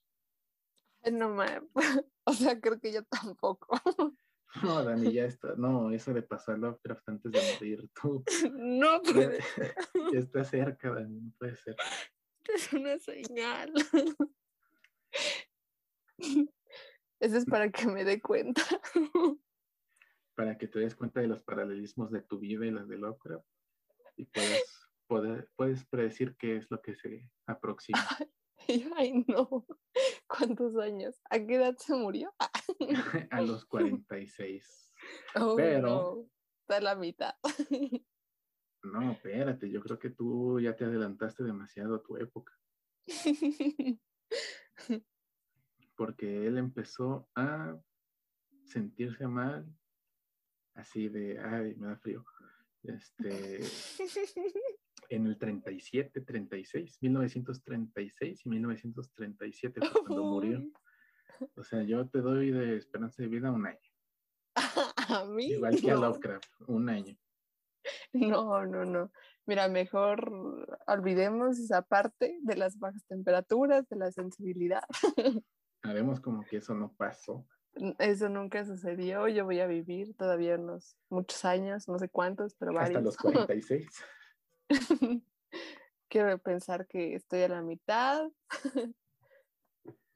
[1.11, 1.61] No me,
[2.25, 3.79] o sea, creo que yo tampoco.
[4.63, 5.53] No, Dani, ya está.
[5.57, 8.23] No, eso de pasarlo antes de morir, tú.
[8.53, 9.39] No puede
[10.13, 11.75] Ya está cerca, Dani, no puede ser.
[12.47, 13.73] Es una señal.
[17.19, 18.61] Eso es para que me dé cuenta.
[20.35, 23.45] Para que te des cuenta de los paralelismos de tu vida y las de Lovecraft
[24.17, 27.99] y puedas puedes predecir qué es lo que se aproxima.
[28.95, 29.65] Ay, no.
[30.27, 31.21] ¿Cuántos años?
[31.29, 32.33] ¿A qué edad se murió?
[33.31, 34.81] a los 46.
[35.35, 36.25] Oh, Pero.
[36.61, 37.35] Está la mitad.
[38.81, 42.57] no, espérate, yo creo que tú ya te adelantaste demasiado a tu época.
[45.95, 47.77] Porque él empezó a
[48.63, 49.71] sentirse mal,
[50.75, 52.23] así de, ay, me da frío.
[52.83, 53.59] Este,
[55.09, 60.63] en el 37, 36, 1936 y 1937 fue cuando murió.
[61.55, 63.79] O sea, yo te doy de esperanza de vida un año.
[65.09, 65.47] A mí.
[65.51, 67.15] Igual que a Lovecraft, un año.
[68.13, 69.11] No, no, no.
[69.45, 74.81] Mira, mejor olvidemos esa parte de las bajas temperaturas, de la sensibilidad.
[75.83, 77.45] Haremos como que eso no pasó.
[77.99, 79.27] Eso nunca sucedió.
[79.27, 82.97] Yo voy a vivir todavía unos muchos años, no sé cuántos, pero varios.
[82.97, 83.17] Hasta los
[83.49, 83.87] 46.
[86.09, 88.29] Quiero pensar que estoy a la mitad.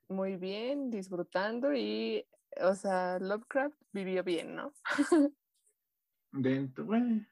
[0.08, 2.26] Muy bien, disfrutando y,
[2.62, 4.74] o sea, Lovecraft vivió bien, ¿no?
[6.32, 7.26] Dentro, bueno,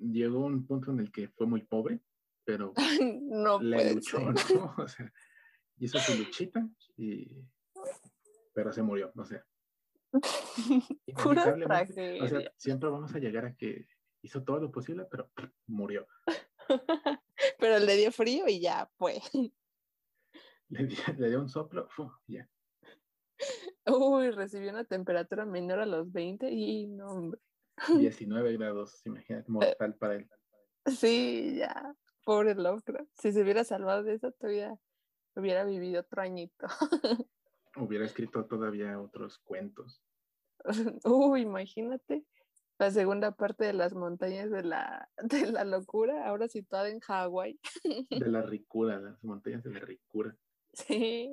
[0.00, 2.00] llegó un punto en el que fue muy pobre,
[2.44, 4.74] pero no le luchó, ¿no?
[4.78, 5.12] O sea,
[5.78, 7.44] hizo su luchita y
[8.52, 9.44] pero se murió, o sea.
[11.22, 11.56] Pura
[12.20, 13.86] o sea, siempre vamos a llegar a que
[14.22, 15.30] hizo todo lo posible, pero
[15.66, 16.06] murió.
[17.58, 19.20] pero le dio frío y ya fue.
[20.68, 21.86] Le, dio un soplo,
[22.26, 22.48] ya.
[23.86, 27.40] Uy, recibió una temperatura menor a los 20 y no, hombre.
[27.98, 30.30] 19 grados, imagínate, mortal para él.
[30.86, 31.94] Sí, ya,
[32.24, 33.10] pobre Lovecraft.
[33.20, 34.74] Si se hubiera salvado de eso, todavía
[35.36, 36.66] hubiera vivido otro añito.
[37.76, 40.02] Hubiera escrito todavía otros cuentos.
[41.04, 42.24] Uy, imagínate
[42.82, 47.60] la segunda parte de las montañas de la, de la locura, ahora situada en Hawái.
[48.10, 50.36] De la ricura, las montañas de la ricura.
[50.72, 51.30] Sí,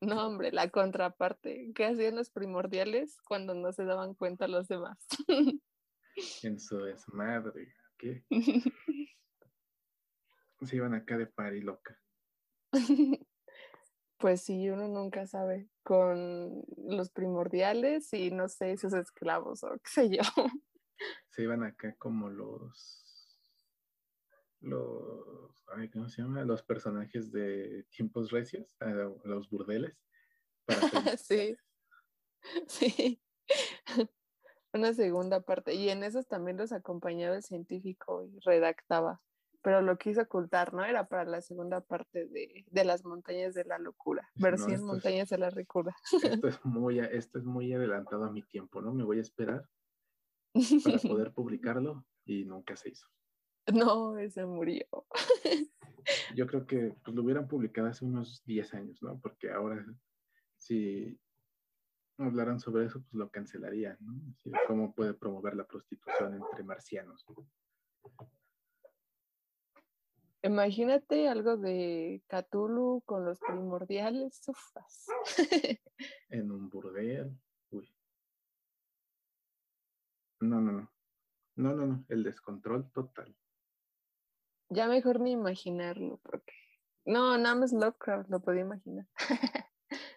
[0.00, 1.72] no, hombre, la contraparte.
[1.74, 4.98] ¿Qué hacían los primordiales cuando no se daban cuenta los demás?
[6.44, 8.24] En su desmadre, ¿qué?
[10.60, 11.98] Se iban acá de pari loca.
[14.18, 19.90] Pues sí, uno nunca sabe con los primordiales y no sé, sus esclavos o qué
[19.90, 20.22] sé yo.
[21.30, 23.02] Se iban acá como los
[24.60, 26.42] los ay, ¿cómo se llama?
[26.44, 28.76] Los personajes de tiempos recios,
[29.24, 29.96] los burdeles.
[31.20, 31.56] sí.
[32.66, 33.20] Sí.
[34.72, 35.74] Una segunda parte.
[35.74, 39.20] Y en esos también los acompañaba el científico y redactaba
[39.64, 40.84] pero lo quise ocultar, ¿no?
[40.84, 45.48] Era para la segunda parte de, las montañas de la locura, versión montañas de la
[45.48, 45.96] ricura.
[46.22, 48.92] Esto es, muy, esto es muy adelantado a mi tiempo, ¿no?
[48.92, 49.66] Me voy a esperar
[50.52, 50.54] para
[51.18, 53.08] poder publicarlo y nunca se hizo.
[53.72, 54.86] No, ese murió.
[56.36, 59.18] Yo creo que pues, lo hubieran publicado hace unos 10 años, ¿no?
[59.18, 59.82] Porque ahora,
[60.58, 61.18] si
[62.18, 64.20] hablaran sobre eso, pues lo cancelarían, ¿no?
[64.66, 67.24] ¿Cómo puede promover la prostitución entre marcianos?
[70.44, 75.06] Imagínate algo de Cthulhu con los primordiales, sofas.
[76.28, 77.34] en un burdel.
[77.70, 77.88] Uy.
[80.40, 80.92] No, no, no.
[81.56, 82.04] No, no, no.
[82.10, 83.34] El descontrol total.
[84.68, 86.52] Ya mejor ni imaginarlo, porque.
[87.06, 89.06] No, nada más Lovecraft lo podía imaginar.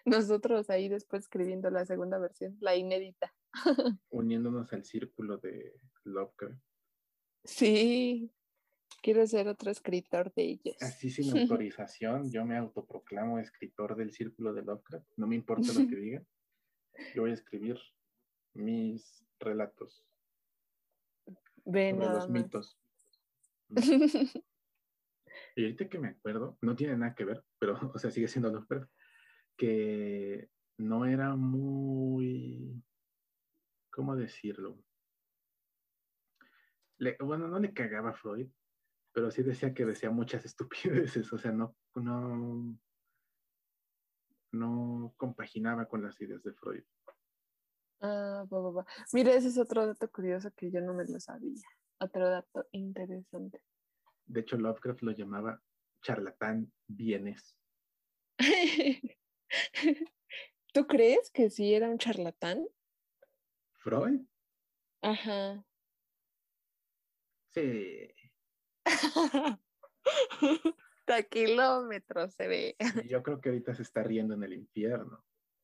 [0.03, 3.34] Nosotros ahí después escribiendo la segunda versión, la inédita.
[4.09, 6.61] Uniéndonos al círculo de Lovecraft.
[7.45, 8.30] Sí,
[9.01, 10.75] Quiero ser otro escritor de ellos.
[10.81, 15.07] Así sin autorización, yo me autoproclamo escritor del círculo de Lovecraft.
[15.17, 16.27] No me importa lo que digan.
[17.13, 17.79] Yo voy a escribir
[18.53, 20.03] mis relatos.
[21.65, 22.79] Ven sobre los mitos.
[25.55, 28.51] y ahorita que me acuerdo, no tiene nada que ver, pero, o sea, sigue siendo
[28.51, 28.89] Lovecraft,
[29.57, 32.81] que no era muy,
[33.91, 34.77] ¿cómo decirlo?
[37.19, 38.49] bueno, no le cagaba a Freud,
[39.18, 40.45] pero sí decía que decía muchas
[41.15, 42.78] estupideces, o sea, no, no,
[44.51, 46.84] no compaginaba con las ideas de Freud.
[47.99, 51.68] Ah, va, Mira, ese es otro dato curioso que yo no me lo sabía.
[51.99, 53.59] Otro dato interesante.
[54.28, 55.63] De hecho, Lovecraft lo llamaba
[56.03, 57.57] charlatán bienes.
[60.74, 62.68] ¿Tú crees que sí era un charlatán?
[63.78, 64.28] ¿Freud?
[65.01, 65.65] Ajá.
[67.49, 68.13] Sí.
[71.07, 72.75] A kilómetros se ve.
[73.07, 75.23] yo creo que ahorita se está riendo en el infierno.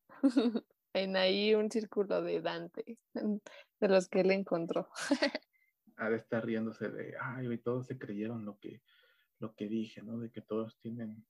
[0.96, 4.90] En ahí un círculo de Dante, de los que él encontró.
[5.96, 8.82] Ha de estar riéndose de, ay, hoy todos se creyeron lo que,
[9.40, 10.20] lo que dije, ¿no?
[10.20, 11.24] De que todos tienen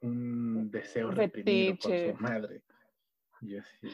[0.00, 2.62] un deseo reprimido por su madre.
[3.40, 3.88] Y así.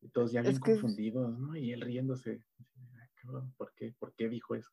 [0.00, 1.54] Y todos ya bien confundidos, ¿no?
[1.54, 2.42] Y él riéndose.
[3.56, 3.94] ¿Por qué?
[3.98, 4.70] ¿Por qué dijo eso?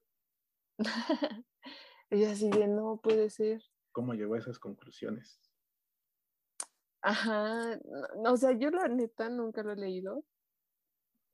[2.09, 3.61] Ella así de, no puede ser.
[3.91, 5.39] ¿Cómo llegó a esas conclusiones?
[7.01, 7.79] Ajá,
[8.25, 10.25] o sea, yo la neta nunca lo he leído,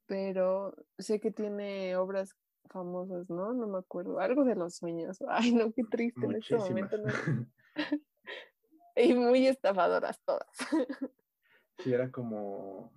[0.06, 2.36] pero sé que tiene obras
[2.70, 3.54] famosas, ¿no?
[3.54, 5.18] No me acuerdo, algo de los sueños.
[5.30, 6.98] Ay, no, qué triste en este momento.
[8.96, 10.48] y muy estafadoras todas.
[11.80, 12.92] sí, era como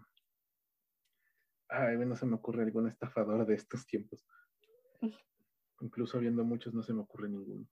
[1.69, 4.27] Ay, no se me ocurre algún estafador de estos tiempos.
[5.81, 7.67] Incluso viendo muchos, no se me ocurre ninguno.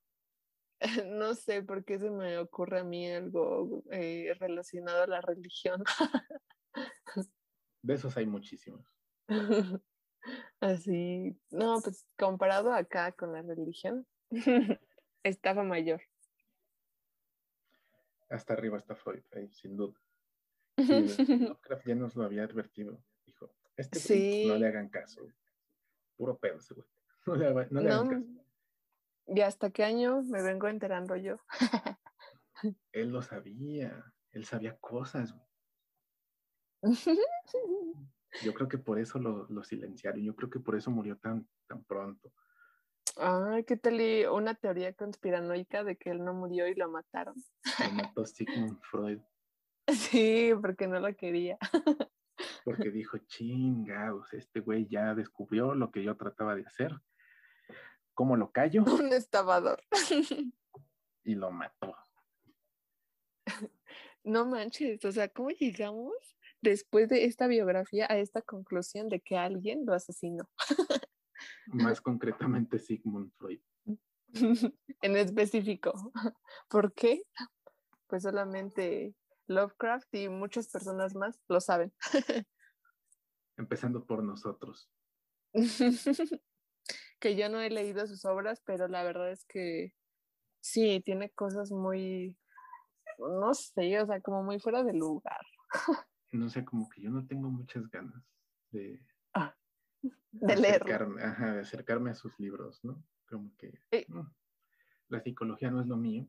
[1.06, 5.82] No sé por qué se me ocurre a mí algo eh, relacionado a la religión.
[7.82, 8.86] De esos hay muchísimos.
[10.60, 14.06] Así, no, pues comparado acá con la religión,
[15.22, 16.02] estafa mayor.
[18.28, 19.22] Hasta arriba está Freud,
[19.52, 19.98] sin duda.
[20.76, 23.00] Sí, Lovecraft ya nos lo había advertido.
[23.76, 25.28] Este güey, no le hagan caso.
[26.16, 26.86] Puro pedo ese güey.
[27.26, 28.46] No le, hagan caso.
[29.26, 31.38] ¿Y hasta qué año me vengo enterando yo?
[32.92, 34.12] él lo sabía.
[34.30, 35.34] Él sabía cosas.
[38.42, 40.22] Yo creo que por eso lo, lo, silenciaron.
[40.22, 42.32] Yo creo que por eso murió tan, tan pronto.
[43.16, 43.98] Ay, ¿qué tal?
[44.30, 47.34] Una teoría conspiranoica de que él no murió y lo mataron.
[47.78, 49.20] Lo mató Sigmund Freud.
[49.88, 51.58] Sí, porque no lo quería.
[52.66, 56.92] Porque dijo, chingados, este güey ya descubrió lo que yo trataba de hacer.
[58.12, 58.82] ¿Cómo lo callo?
[58.84, 59.80] Un estafador.
[61.24, 61.96] Y lo mató.
[64.22, 66.14] No manches, o sea, ¿cómo llegamos
[66.60, 70.48] después de esta biografía a esta conclusión de que alguien lo asesinó?
[71.66, 73.60] Más concretamente Sigmund Freud.
[75.02, 76.12] en específico.
[76.68, 77.24] ¿Por qué?
[78.06, 79.16] Pues solamente
[79.48, 81.92] Lovecraft y muchas personas más lo saben.
[83.56, 84.90] Empezando por nosotros.
[87.20, 89.94] que yo no he leído sus obras, pero la verdad es que
[90.60, 92.36] sí, tiene cosas muy,
[93.18, 95.40] no sé, o sea, como muy fuera de lugar.
[96.32, 98.22] No sé, como que yo no tengo muchas ganas
[98.72, 99.00] de,
[99.32, 99.56] ah,
[100.32, 101.22] de.
[101.22, 103.02] Ajá, de acercarme a sus libros, ¿no?
[103.28, 104.06] Como que eh.
[105.08, 106.28] la psicología no es lo mío.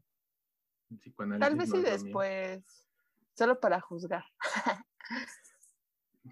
[1.39, 2.87] Tal vez sí después,
[3.33, 4.23] solo para juzgar.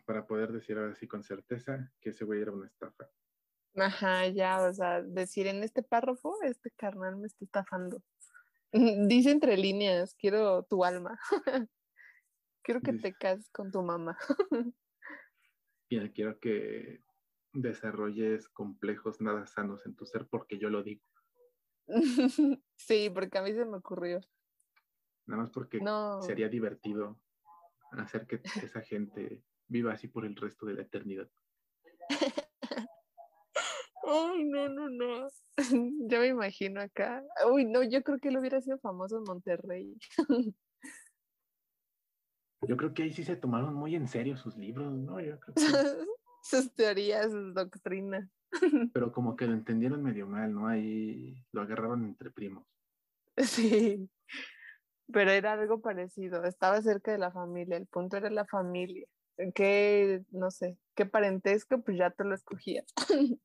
[0.03, 3.09] para poder decir ahora sí con certeza que ese güey era una estafa.
[3.75, 8.01] Ajá, ya, o sea, decir en este párrafo, este carnal me está estafando.
[9.09, 11.19] Dice entre líneas, quiero tu alma.
[12.63, 14.17] quiero que te cases con tu mamá.
[15.89, 17.03] y quiero que
[17.53, 21.05] desarrolles complejos nada sanos en tu ser porque yo lo digo.
[22.75, 24.21] sí, porque a mí se me ocurrió.
[25.25, 25.79] Nada más porque
[26.21, 27.19] sería divertido
[27.91, 31.29] hacer que esa gente viva así por el resto de la eternidad.
[34.07, 35.27] Ay, no, no, no.
[36.09, 37.23] Yo me imagino acá.
[37.51, 39.97] Uy, no, yo creo que él hubiera sido famoso en Monterrey.
[42.67, 45.19] Yo creo que ahí sí se tomaron muy en serio sus libros, ¿no?
[45.19, 45.55] Yo creo
[46.41, 48.27] sus teorías, sus doctrinas.
[48.93, 50.67] Pero como que lo entendieron medio mal, ¿no?
[50.67, 52.65] Ahí lo agarraron entre primos.
[53.37, 54.09] Sí,
[55.11, 59.05] pero era algo parecido, estaba cerca de la familia, el punto era la familia.
[59.53, 61.81] ¿Qué, no sé, qué parentesco?
[61.81, 62.85] Pues ya te lo escogías.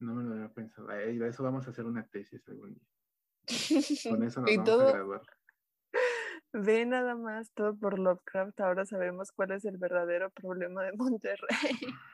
[0.00, 0.90] No me lo había pensado.
[0.90, 2.88] Eso vamos a hacer una tesis algún día.
[4.10, 5.22] Con eso nos vamos a graduar.
[6.52, 8.58] Ve nada más todo por Lovecraft.
[8.60, 11.48] Ahora sabemos cuál es el verdadero problema de Monterrey.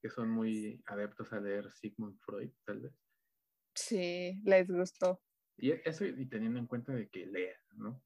[0.00, 2.92] Que son muy adeptos a leer Sigmund Freud, tal vez.
[3.74, 5.22] Sí, les gustó.
[5.56, 8.02] Y eso y teniendo en cuenta de que lea, ¿no?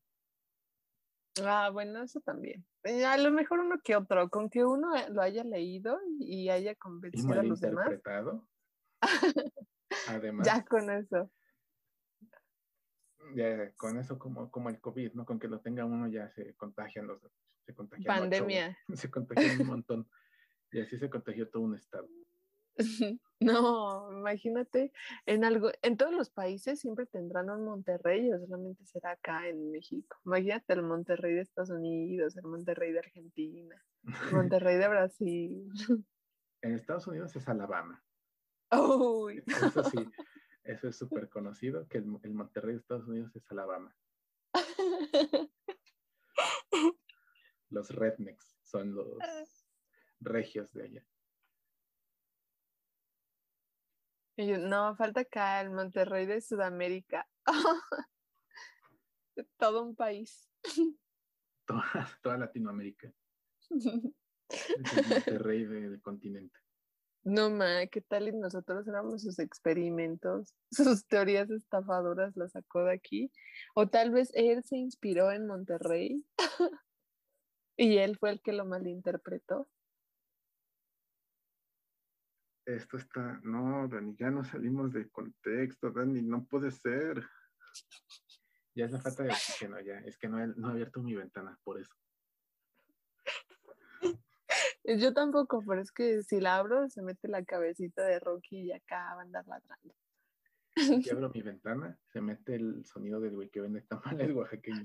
[1.44, 2.64] Ah, bueno, eso también.
[2.84, 6.74] Eh, a lo mejor uno que otro, con que uno lo haya leído y haya
[6.74, 7.88] convencido a los demás.
[10.08, 10.46] Además.
[10.46, 11.30] Ya con eso.
[13.34, 15.26] Ya, con eso como, como el COVID, ¿no?
[15.26, 17.20] Con que lo tenga uno ya se contagian los
[17.66, 18.78] se contagian Pandemia.
[18.94, 20.08] se contagian un montón.
[20.70, 22.08] Y así se contagió todo un estado.
[23.40, 24.92] No, imagínate,
[25.24, 29.70] en algo, en todos los países siempre tendrán un Monterrey, o solamente será acá en
[29.70, 30.16] México.
[30.24, 34.04] Imagínate el Monterrey de Estados Unidos, el Monterrey de Argentina, el
[34.52, 35.68] Monterrey de Brasil.
[36.60, 38.04] En Estados Unidos es Alabama.
[38.72, 39.44] Uy.
[39.46, 39.96] Eso sí,
[40.64, 43.96] eso es súper conocido, que el, Monterrey de Estados Unidos es Alabama.
[47.70, 49.18] Los rednecks son los
[50.18, 51.06] regios de allá.
[54.38, 57.28] No, falta acá el Monterrey de Sudamérica.
[59.58, 60.48] Todo un país.
[61.66, 63.12] Toda, Latinoamérica.
[63.70, 64.14] el
[65.10, 66.58] Monterrey del continente.
[67.24, 68.28] No, ma, ¿qué tal?
[68.28, 73.30] Y nosotros éramos sus experimentos, sus teorías estafadoras las sacó de aquí.
[73.74, 76.24] O tal vez él se inspiró en Monterrey
[77.76, 79.68] y él fue el que lo malinterpretó.
[82.68, 87.26] Esto está, no, Dani, ya no salimos de contexto, Dani, no puede ser.
[88.74, 91.58] Ya es la falta de oxígeno, ya, es que no no he abierto mi ventana,
[91.64, 91.94] por eso.
[94.84, 98.72] Yo tampoco, pero es que si la abro se mete la cabecita de Rocky y
[98.72, 99.94] acá va a andar ladrando.
[100.76, 100.76] Si
[101.10, 104.84] abro mi ventana, se mete el sonido del güey que vende tamales oaxaqueño.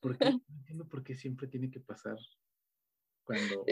[0.00, 0.30] ¿Por qué?
[0.30, 2.16] No entiendo por qué siempre tiene que pasar
[3.28, 3.66] cuando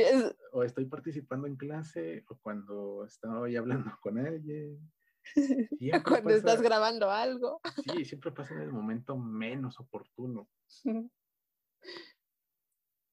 [0.52, 4.78] o estoy participando en clase o cuando estoy hablando con alguien.
[6.04, 7.62] cuando estás grabando algo.
[7.90, 10.46] Sí, siempre pasa en el momento menos oportuno.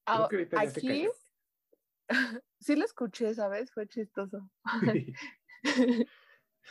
[0.06, 1.08] Ahorita aquí,
[2.60, 3.72] Sí lo escuché, ¿sabes?
[3.72, 4.52] Fue chistoso.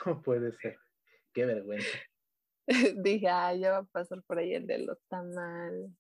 [0.06, 0.78] no puede ser.
[1.32, 1.98] Qué vergüenza.
[3.02, 5.90] Dije, ah, ya va a pasar por ahí el de los tamales.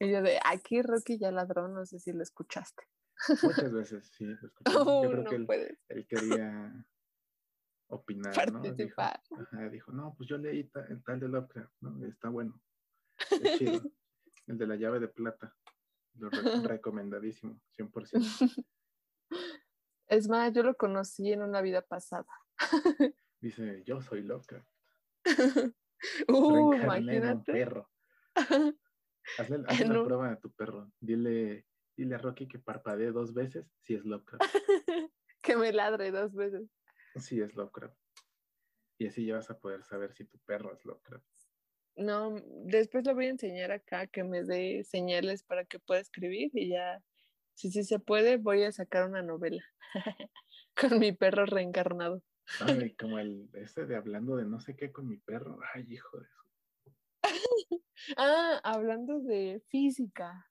[0.00, 2.84] Y yo de, aquí Rocky ya ladrón, no sé si lo escuchaste.
[3.42, 4.72] Muchas veces, sí, lo escuché.
[4.72, 5.36] yo creo que
[5.88, 6.86] él, quería
[7.88, 9.20] opinar, Participar.
[9.30, 9.38] ¿no?
[9.38, 12.06] Dijo, dijo, no, pues yo leí el tal de Lovecraft, ¿no?
[12.06, 12.60] Está bueno.
[13.18, 13.82] Es chido.
[14.46, 15.54] el de la llave de plata.
[16.14, 16.30] Lo
[16.80, 18.64] recomendadísimo, 100%.
[20.06, 22.26] Es más, yo lo conocí en una vida pasada.
[23.40, 24.64] Dice, yo soy loca.
[26.28, 27.32] uh, imagínate.
[27.32, 27.90] Un perro.
[29.38, 30.90] Hazle, la prueba a tu perro.
[31.00, 31.66] Dile,
[31.96, 34.42] dile a Rocky que parpadee dos veces si es Lovecraft.
[35.42, 36.68] que me ladre dos veces.
[37.16, 37.96] Si es Lovecraft.
[38.98, 41.24] Y así ya vas a poder saber si tu perro es Lovecraft.
[41.96, 46.50] No, después le voy a enseñar acá que me dé señales para que pueda escribir
[46.54, 47.02] y ya,
[47.54, 49.64] si sí se puede, voy a sacar una novela
[50.76, 52.22] con mi perro reencarnado.
[52.60, 55.58] Ay, como el ese de hablando de no sé qué con mi perro.
[55.74, 56.26] Ay, hijo de.
[58.16, 60.48] ah, hablando de física.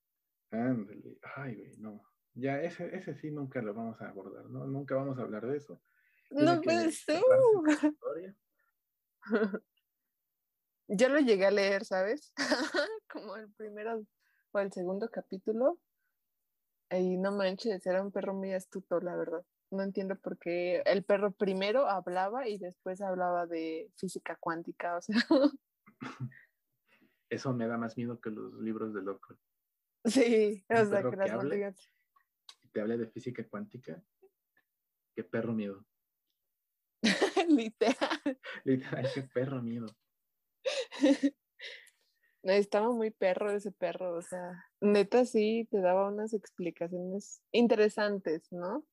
[0.51, 1.17] Ándale.
[1.35, 2.01] Ay, güey, no.
[2.33, 4.65] Ya, ese, ese sí nunca lo vamos a abordar, ¿no?
[4.67, 5.81] Nunca vamos a hablar de eso.
[6.29, 7.21] no puede ser.
[10.87, 12.31] Yo lo llegué a leer, ¿sabes?
[13.09, 14.05] Como el primero
[14.51, 15.79] o el segundo capítulo.
[16.91, 19.43] Y no manches, era un perro muy astuto, la verdad.
[19.69, 25.01] No entiendo por qué el perro primero hablaba y después hablaba de física cuántica, o
[25.01, 25.17] sea.
[27.29, 29.37] Eso me da más miedo que los libros de loco.
[30.05, 31.75] Sí, o sea, que, las hable,
[32.71, 34.01] Te hable de física cuántica.
[35.15, 35.85] Qué perro miedo.
[37.49, 38.21] Literal.
[38.63, 39.87] Literal, qué perro miedo.
[42.43, 48.85] Estaba muy perro ese perro, o sea, neta sí te daba unas explicaciones interesantes, ¿no?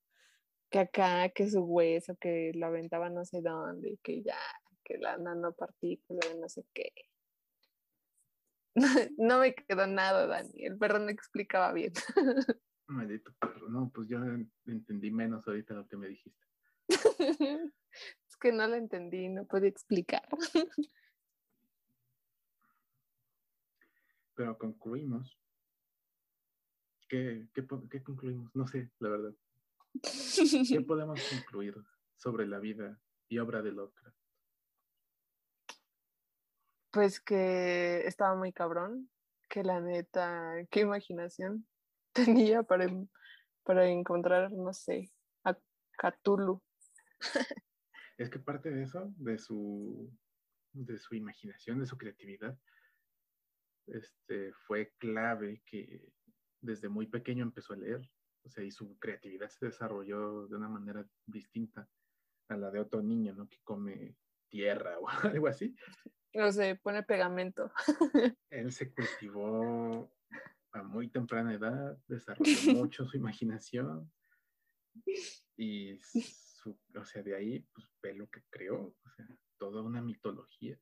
[0.70, 4.40] Que acá, que su hueso, que lo aventaba no sé dónde, que ya,
[4.82, 6.90] que la nanopartícula no sé qué.
[9.18, 11.92] No me quedó nada, Dani, el perro no explicaba bien.
[12.86, 14.18] Maldito perro, no, pues yo
[14.66, 16.46] entendí menos ahorita lo que me dijiste.
[16.88, 20.28] es que no lo entendí, no pude explicar.
[24.34, 25.38] pero concluimos.
[27.08, 27.48] ¿Qué,
[28.02, 28.54] concluimos?
[28.54, 29.34] No sé, la verdad.
[30.68, 31.76] ¿Qué podemos concluir
[32.16, 34.23] sobre la vida y obra de Lovecraft?
[36.94, 39.10] Pues que estaba muy cabrón,
[39.48, 41.66] que la neta, qué imaginación
[42.12, 42.86] tenía para,
[43.64, 45.10] para encontrar, no sé,
[45.42, 45.58] a
[45.98, 46.62] Cthulhu.
[48.16, 50.08] Es que parte de eso, de su,
[50.72, 52.56] de su imaginación, de su creatividad,
[53.88, 56.12] este, fue clave que
[56.60, 58.08] desde muy pequeño empezó a leer,
[58.44, 61.88] o sea, y su creatividad se desarrolló de una manera distinta
[62.48, 63.48] a la de otro niño, ¿no?
[63.48, 64.14] Que come
[64.54, 65.74] tierra o algo así.
[66.34, 67.70] O se pone pegamento.
[68.50, 70.10] Él se cultivó
[70.72, 72.44] a muy temprana edad, desarrolló
[72.74, 74.10] mucho su imaginación
[75.56, 79.26] y su, o sea, de ahí pues ve lo que creó, o sea,
[79.58, 80.78] toda una mitología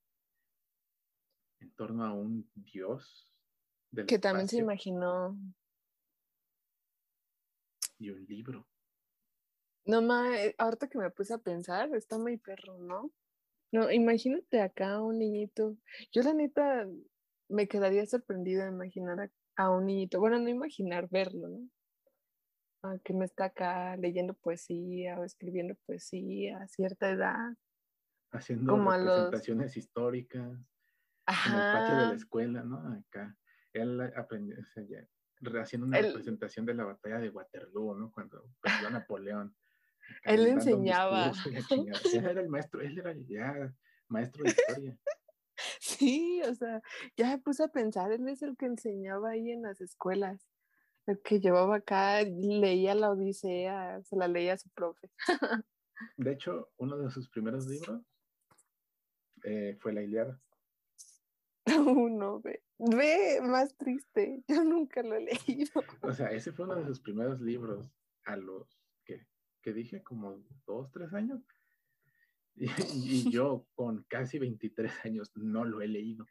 [1.61, 3.31] en torno a un dios.
[4.07, 5.39] que también se imaginó.
[7.99, 8.66] Y un libro.
[9.85, 13.12] No, ma, eh, ahorita que me puse a pensar, está muy perro, ¿no?
[13.73, 15.77] No, imagínate acá un niñito.
[16.12, 16.87] Yo la neta
[17.49, 20.20] me quedaría sorprendida de imaginar a, un niñito.
[20.20, 21.68] Bueno, no imaginar verlo, ¿no?
[22.83, 27.55] Ah, que me está acá leyendo poesía o escribiendo poesía a cierta edad.
[28.33, 30.51] Haciendo representaciones históricas
[31.27, 32.77] en el patio de la escuela, ¿no?
[32.93, 33.37] Acá.
[33.73, 35.07] Él aprendió, o sea, ya,
[35.62, 38.12] haciendo una representación de la batalla de Waterloo, ¿no?
[38.12, 39.57] Cuando perdió Napoleón.
[40.25, 41.33] Él enseñaba.
[42.15, 43.75] Él era el maestro, él era ya
[44.09, 44.99] maestro de historia.
[45.81, 46.83] Sí, o sea,
[47.17, 50.49] ya me puse a pensar, él es el que enseñaba ahí en las escuelas,
[51.07, 55.11] el que llevaba acá, leía la Odisea, se la leía a su profe.
[56.17, 58.03] De hecho, uno de sus primeros libros
[59.45, 60.41] eh, fue La Iliada.
[61.67, 64.43] Uno, ve, ve más triste.
[64.49, 65.83] Yo nunca lo he leído.
[66.03, 67.93] O sea, ese fue uno de sus primeros libros
[68.25, 68.82] a los
[69.63, 71.41] que, dije, como dos, tres años.
[72.95, 76.27] Y, yo con casi 23 años no lo he leído.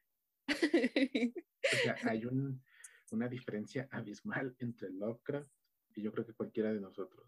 [0.47, 0.53] O
[1.83, 2.61] sea, hay un,
[3.11, 5.49] una diferencia abismal entre Lovecraft
[5.95, 7.27] y yo creo que cualquiera de nosotros.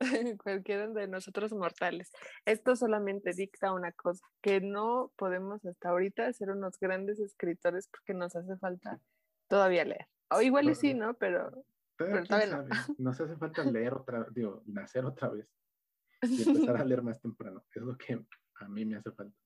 [0.42, 2.12] cualquiera de nosotros mortales.
[2.44, 8.14] Esto solamente dicta una cosa, que no podemos hasta ahorita ser unos grandes escritores porque
[8.14, 9.00] nos hace falta
[9.48, 10.06] todavía leer.
[10.30, 11.14] O igual y sí, ¿no?
[11.14, 11.64] Pero
[11.98, 12.22] Pero
[12.98, 15.46] Nos hace falta leer otra, digo, nacer otra vez
[16.22, 17.64] y empezar a leer más temprano.
[17.74, 18.24] Es lo que
[18.54, 19.36] a mí me hace falta.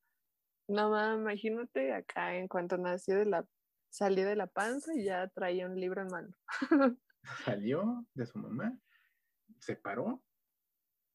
[0.69, 3.47] No, ma, imagínate acá en cuanto nació de la
[3.91, 6.35] salí de la panza y ya traía un libro en mano.
[7.45, 8.79] Salió de su mamá,
[9.59, 10.23] se paró,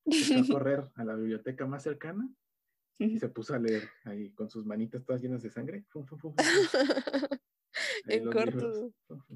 [0.06, 2.30] fue a correr a la biblioteca más cercana
[3.00, 5.86] y se puso a leer ahí con sus manitas todas llenas de sangre.
[8.06, 8.92] en corto.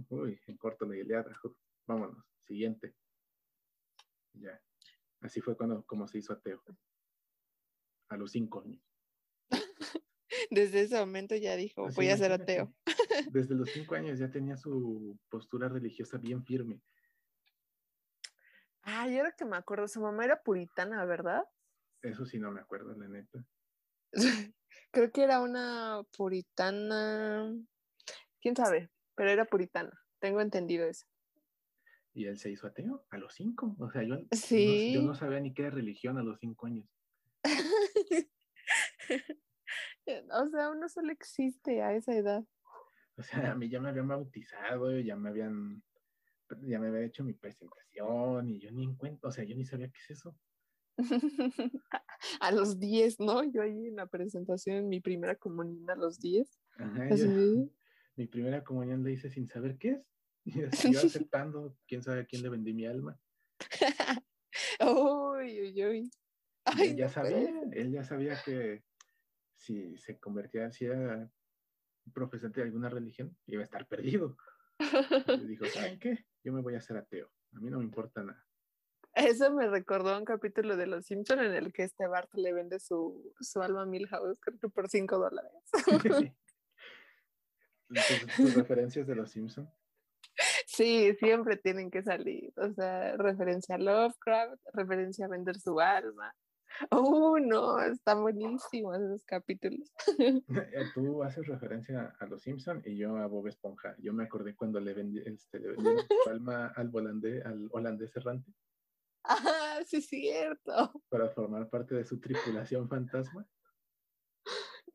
[0.09, 1.35] Uy, en corto la Iliada.
[1.91, 2.95] Vámonos, siguiente.
[4.31, 4.61] Ya.
[5.19, 6.63] Así fue cuando como se hizo ateo.
[8.07, 8.81] A los cinco años.
[10.51, 12.73] Desde ese momento ya dijo, voy a ser ateo.
[13.33, 16.81] Desde los cinco años ya tenía su postura religiosa bien firme.
[18.83, 21.43] Ay, ahora que me acuerdo, su mamá era puritana, ¿verdad?
[22.01, 23.45] Eso sí no me acuerdo, la neta.
[24.91, 27.53] Creo que era una puritana,
[28.39, 31.10] quién sabe, pero era puritana, tengo entendido eso.
[32.13, 33.75] ¿Y él se hizo ateo a los cinco?
[33.79, 34.93] O sea, yo, ¿Sí?
[34.93, 36.85] yo no sabía ni qué era religión a los cinco años.
[40.31, 42.43] o sea, uno solo existe a esa edad.
[43.17, 45.83] O sea, a mí ya me habían bautizado, ya me habían,
[46.63, 49.89] ya me había hecho mi presentación y yo ni encuentro, o sea, yo ni sabía
[49.89, 50.35] qué es eso.
[52.39, 53.43] a los 10, ¿no?
[53.43, 56.59] Yo ahí en la presentación, en mi primera comunión a los 10.
[58.15, 60.05] mi primera comunión la hice sin saber qué es.
[60.43, 63.19] Y así yo aceptando, quién sabe a quién le vendí mi alma.
[64.79, 66.11] uy, uy, uy.
[66.79, 68.83] él ya sabía, él ya sabía que
[69.55, 71.31] si se convertía, si era
[72.13, 74.37] profesante de alguna religión, iba a estar perdido.
[74.79, 76.25] Y dijo, ¿saben qué?
[76.43, 77.31] Yo me voy a hacer ateo.
[77.53, 78.43] A mí no me importa nada.
[79.13, 82.79] Eso me recordó un capítulo de Los Simpson en el que este Bart le vende
[82.79, 85.51] su, su alma a Milhouse, creo que por 5 dólares.
[88.37, 89.69] ¿Tus, referencias de Los Simpson?
[90.81, 92.51] Sí, siempre tienen que salir.
[92.57, 96.33] O sea, referencia a Lovecraft, referencia a vender su alma.
[96.89, 99.91] Oh, no, están buenísimos esos capítulos.
[100.49, 103.93] Eh, tú haces referencia a Los Simpson y yo a Bob Esponja.
[103.99, 105.83] Yo me acordé cuando le vendí, este, le vendí
[106.31, 108.51] alma al, holandés, al holandés errante.
[109.25, 110.93] Ah, sí, es cierto.
[111.09, 113.45] Para formar parte de su tripulación fantasma.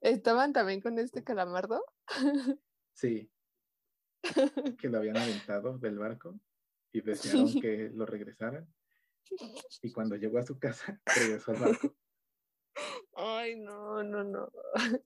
[0.01, 1.85] ¿Estaban también con este calamardo?
[2.95, 3.31] Sí.
[4.79, 6.39] Que lo habían aventado del barco
[6.93, 8.67] y desearon que lo regresaran.
[9.83, 11.95] Y cuando llegó a su casa, regresó al barco.
[13.15, 14.51] Ay, no, no, no.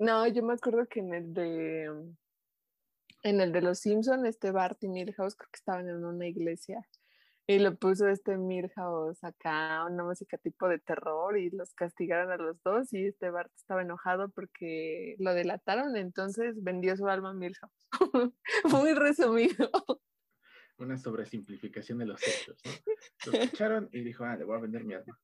[0.00, 1.84] No, yo me acuerdo que en el de
[3.22, 6.84] en el de los Simpson, este Bart y Milhouse creo que estaban en una iglesia
[7.46, 12.36] y lo puso este Milhouse acá, una música tipo de terror y los castigaron a
[12.36, 17.34] los dos y este Bart estaba enojado porque lo delataron, entonces vendió su alma a
[17.34, 17.88] Milhouse.
[18.70, 19.70] Muy resumido.
[20.78, 22.58] Una sobresimplificación de los hechos.
[22.64, 23.32] ¿no?
[23.32, 25.20] Lo escucharon y dijo, ah, le voy a vender mi alma.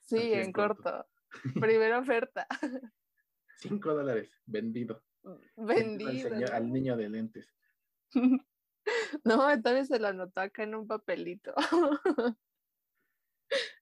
[0.00, 1.06] Sí, en, corto.
[1.60, 2.46] Primera oferta.
[3.58, 5.04] Cinco dólares, vendido.
[5.56, 6.30] Vendido.
[6.52, 7.54] al niño de lentes.
[9.24, 11.54] No, vez se lo anotó acá en un papelito.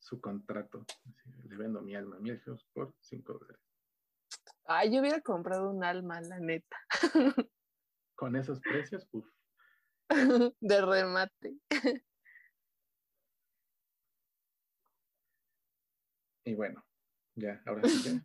[0.01, 0.85] Su contrato.
[1.45, 3.63] Le vendo mi alma, mil euros por cinco dólares.
[4.65, 6.77] Ay, yo hubiera comprado un alma, la neta.
[8.15, 9.27] Con esos precios, uff.
[10.61, 11.59] De remate.
[16.45, 16.83] Y bueno,
[17.35, 18.23] ya, ahora sí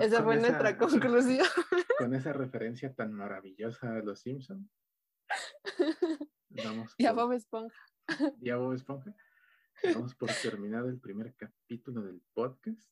[0.00, 1.46] esa fue nuestra conclusión.
[1.98, 4.20] Con esa referencia tan maravillosa a los
[6.48, 7.82] Simpsons, y a Bob Esponja.
[8.40, 9.14] Y a Bob Esponja.
[9.94, 12.90] Vamos por terminado el primer capítulo del podcast.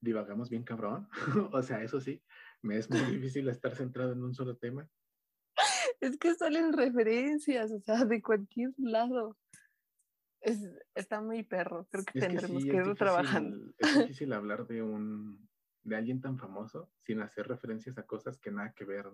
[0.00, 1.08] Divagamos bien cabrón.
[1.52, 2.22] o sea, eso sí,
[2.62, 4.88] me es muy difícil estar centrado en un solo tema.
[6.00, 9.38] Es que salen referencias, o sea, de cualquier lado.
[10.94, 13.72] está muy perro, creo que tendremos que, ir trabajando.
[13.78, 13.78] Es
[14.08, 15.48] difícil hablar de un
[15.84, 19.06] de alguien tan famoso sin hacer referencias a cosas que nada que ver.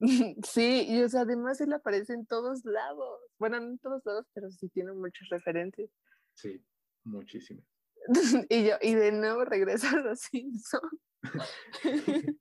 [0.46, 3.20] Sí, y o sea, además él aparece en todos lados.
[3.38, 5.90] Bueno, no en todos lados, pero sí tiene muchas referencias.
[6.34, 6.64] Sí,
[7.04, 7.66] muchísimas.
[8.48, 11.02] y yo, y de nuevo regresa a los Simpsons.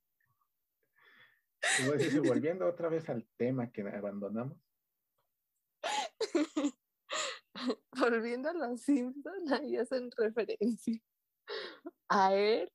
[2.24, 4.58] volviendo otra vez al tema que abandonamos.
[8.00, 11.02] Volviendo a los Simpsons, ahí hacen referencia
[12.10, 12.72] a él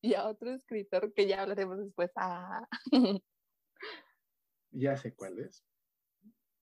[0.00, 2.10] y a otro escritor que ya hablaremos después.
[2.16, 2.66] Ah.
[4.70, 5.64] Ya sé cuál es,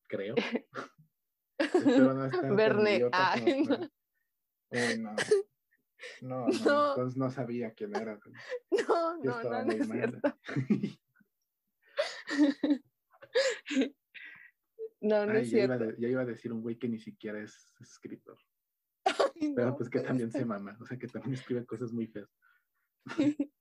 [0.09, 0.35] creo.
[2.59, 3.01] Verne.
[4.99, 5.17] no.
[6.23, 8.19] No, no, Entonces no sabía quién era.
[8.71, 10.39] No, no, no, no es cierto.
[15.01, 15.97] No, no Ay, es ya, iba cierto.
[15.97, 18.39] de- ya iba a decir un güey que ni siquiera es escritor.
[19.39, 20.77] Pero no, pues que también se mama.
[20.81, 22.29] O sea, que también escribe cosas muy feas.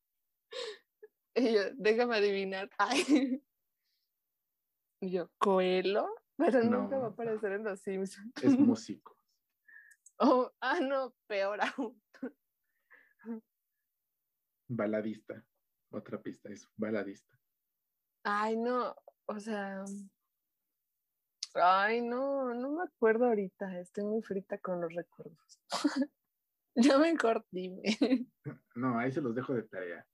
[1.38, 2.70] Y yo, déjame adivinar.
[2.78, 3.44] Ay.
[5.02, 6.08] Y yo, ¿Coelho?
[6.38, 8.32] Pero nunca va a aparecer en los Simpsons.
[8.42, 9.18] Es músico.
[10.18, 12.02] Oh, ah, no, peor aún.
[14.68, 15.46] Baladista.
[15.92, 17.38] Otra pista, es baladista.
[18.24, 18.96] Ay, no,
[19.28, 19.84] o sea.
[21.56, 23.80] Ay, no, no me acuerdo ahorita.
[23.80, 25.60] Estoy muy frita con los recuerdos.
[26.76, 27.84] ya mejor dime.
[28.76, 30.06] No, ahí se los dejo de tarea.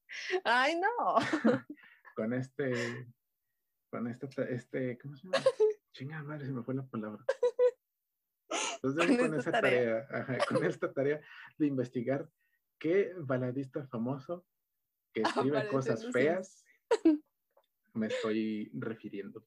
[0.44, 1.16] Ay, no.
[2.16, 3.08] Con este.
[3.90, 5.44] Con este, este, ¿cómo se llama?
[5.92, 7.26] Chinga madre, se me fue la palabra.
[8.82, 10.08] Los dejo Con esa tarea.
[10.08, 11.22] tarea, ajá, con esta tarea
[11.58, 12.30] de investigar
[12.80, 14.46] qué baladista famoso
[15.14, 16.64] que escribe cosas feas
[17.94, 19.46] me estoy refiriendo.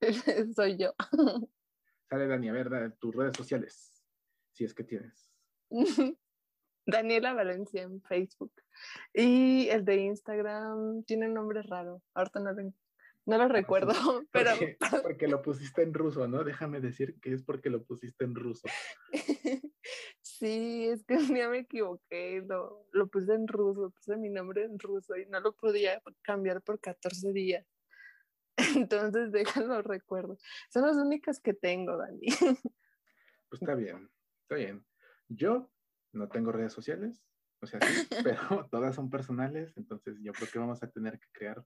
[0.54, 0.94] Soy yo.
[2.08, 3.92] Sale Dani, a ver, tus redes sociales,
[4.52, 5.32] si es que tienes.
[6.86, 8.52] Daniela Valencia en Facebook.
[9.12, 12.00] Y el de Instagram tiene un nombre raro.
[12.14, 12.62] Ahorita no lo,
[13.26, 13.92] no lo recuerdo,
[14.30, 16.44] pero Porque, porque lo pusiste en ruso, ¿no?
[16.44, 18.68] Déjame decir que es porque lo pusiste en ruso.
[20.20, 22.44] sí, es que un día me equivoqué.
[22.46, 26.62] Lo, lo puse en ruso, puse mi nombre en ruso y no lo podía cambiar
[26.62, 27.66] por 14 días.
[28.74, 30.38] Entonces, déjalo recuerdo.
[30.70, 32.26] Son las únicas que tengo, Dani.
[33.48, 34.10] Pues está bien,
[34.42, 34.84] está bien.
[35.28, 35.70] Yo
[36.12, 37.22] no tengo redes sociales,
[37.60, 41.28] o sea, sí, pero todas son personales, entonces yo creo que vamos a tener que
[41.32, 41.64] crear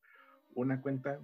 [0.55, 1.21] una cuenta,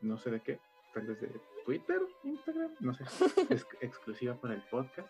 [0.00, 0.60] no sé de qué,
[0.92, 3.04] tal vez de Twitter, Instagram, no sé,
[3.50, 5.08] es exclusiva para el podcast.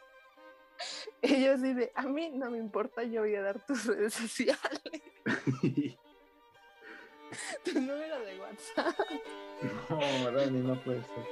[1.22, 4.82] Así de, a mí no me importa, yo voy a dar tus redes sociales,
[7.72, 8.98] tu número de WhatsApp.
[9.90, 11.24] no, Dani, no puede ser.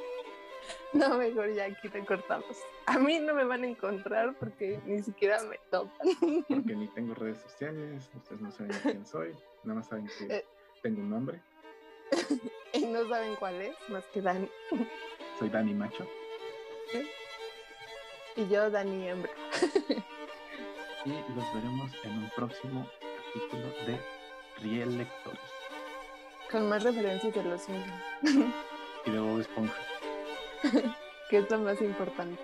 [0.92, 2.56] No, mejor ya aquí te cortamos.
[2.86, 6.08] A mí no me van a encontrar porque ni siquiera me topan.
[6.48, 9.32] Porque ni tengo redes sociales, ustedes no saben quién soy,
[9.62, 10.44] nada más saben que Eh.
[10.82, 11.40] tengo un nombre,
[12.72, 14.48] y no saben cuál es, más que Dani.
[15.38, 16.08] soy Dani Macho,
[18.36, 19.32] Y yo, Dani Hembra.
[21.04, 22.88] y los veremos en un próximo
[23.34, 24.00] capítulo de
[24.62, 25.40] Riel Lectores
[26.50, 28.54] Con más referencias de los Simpsons,
[29.04, 29.74] y de Bob Esponja.
[31.30, 32.40] que es lo más importante.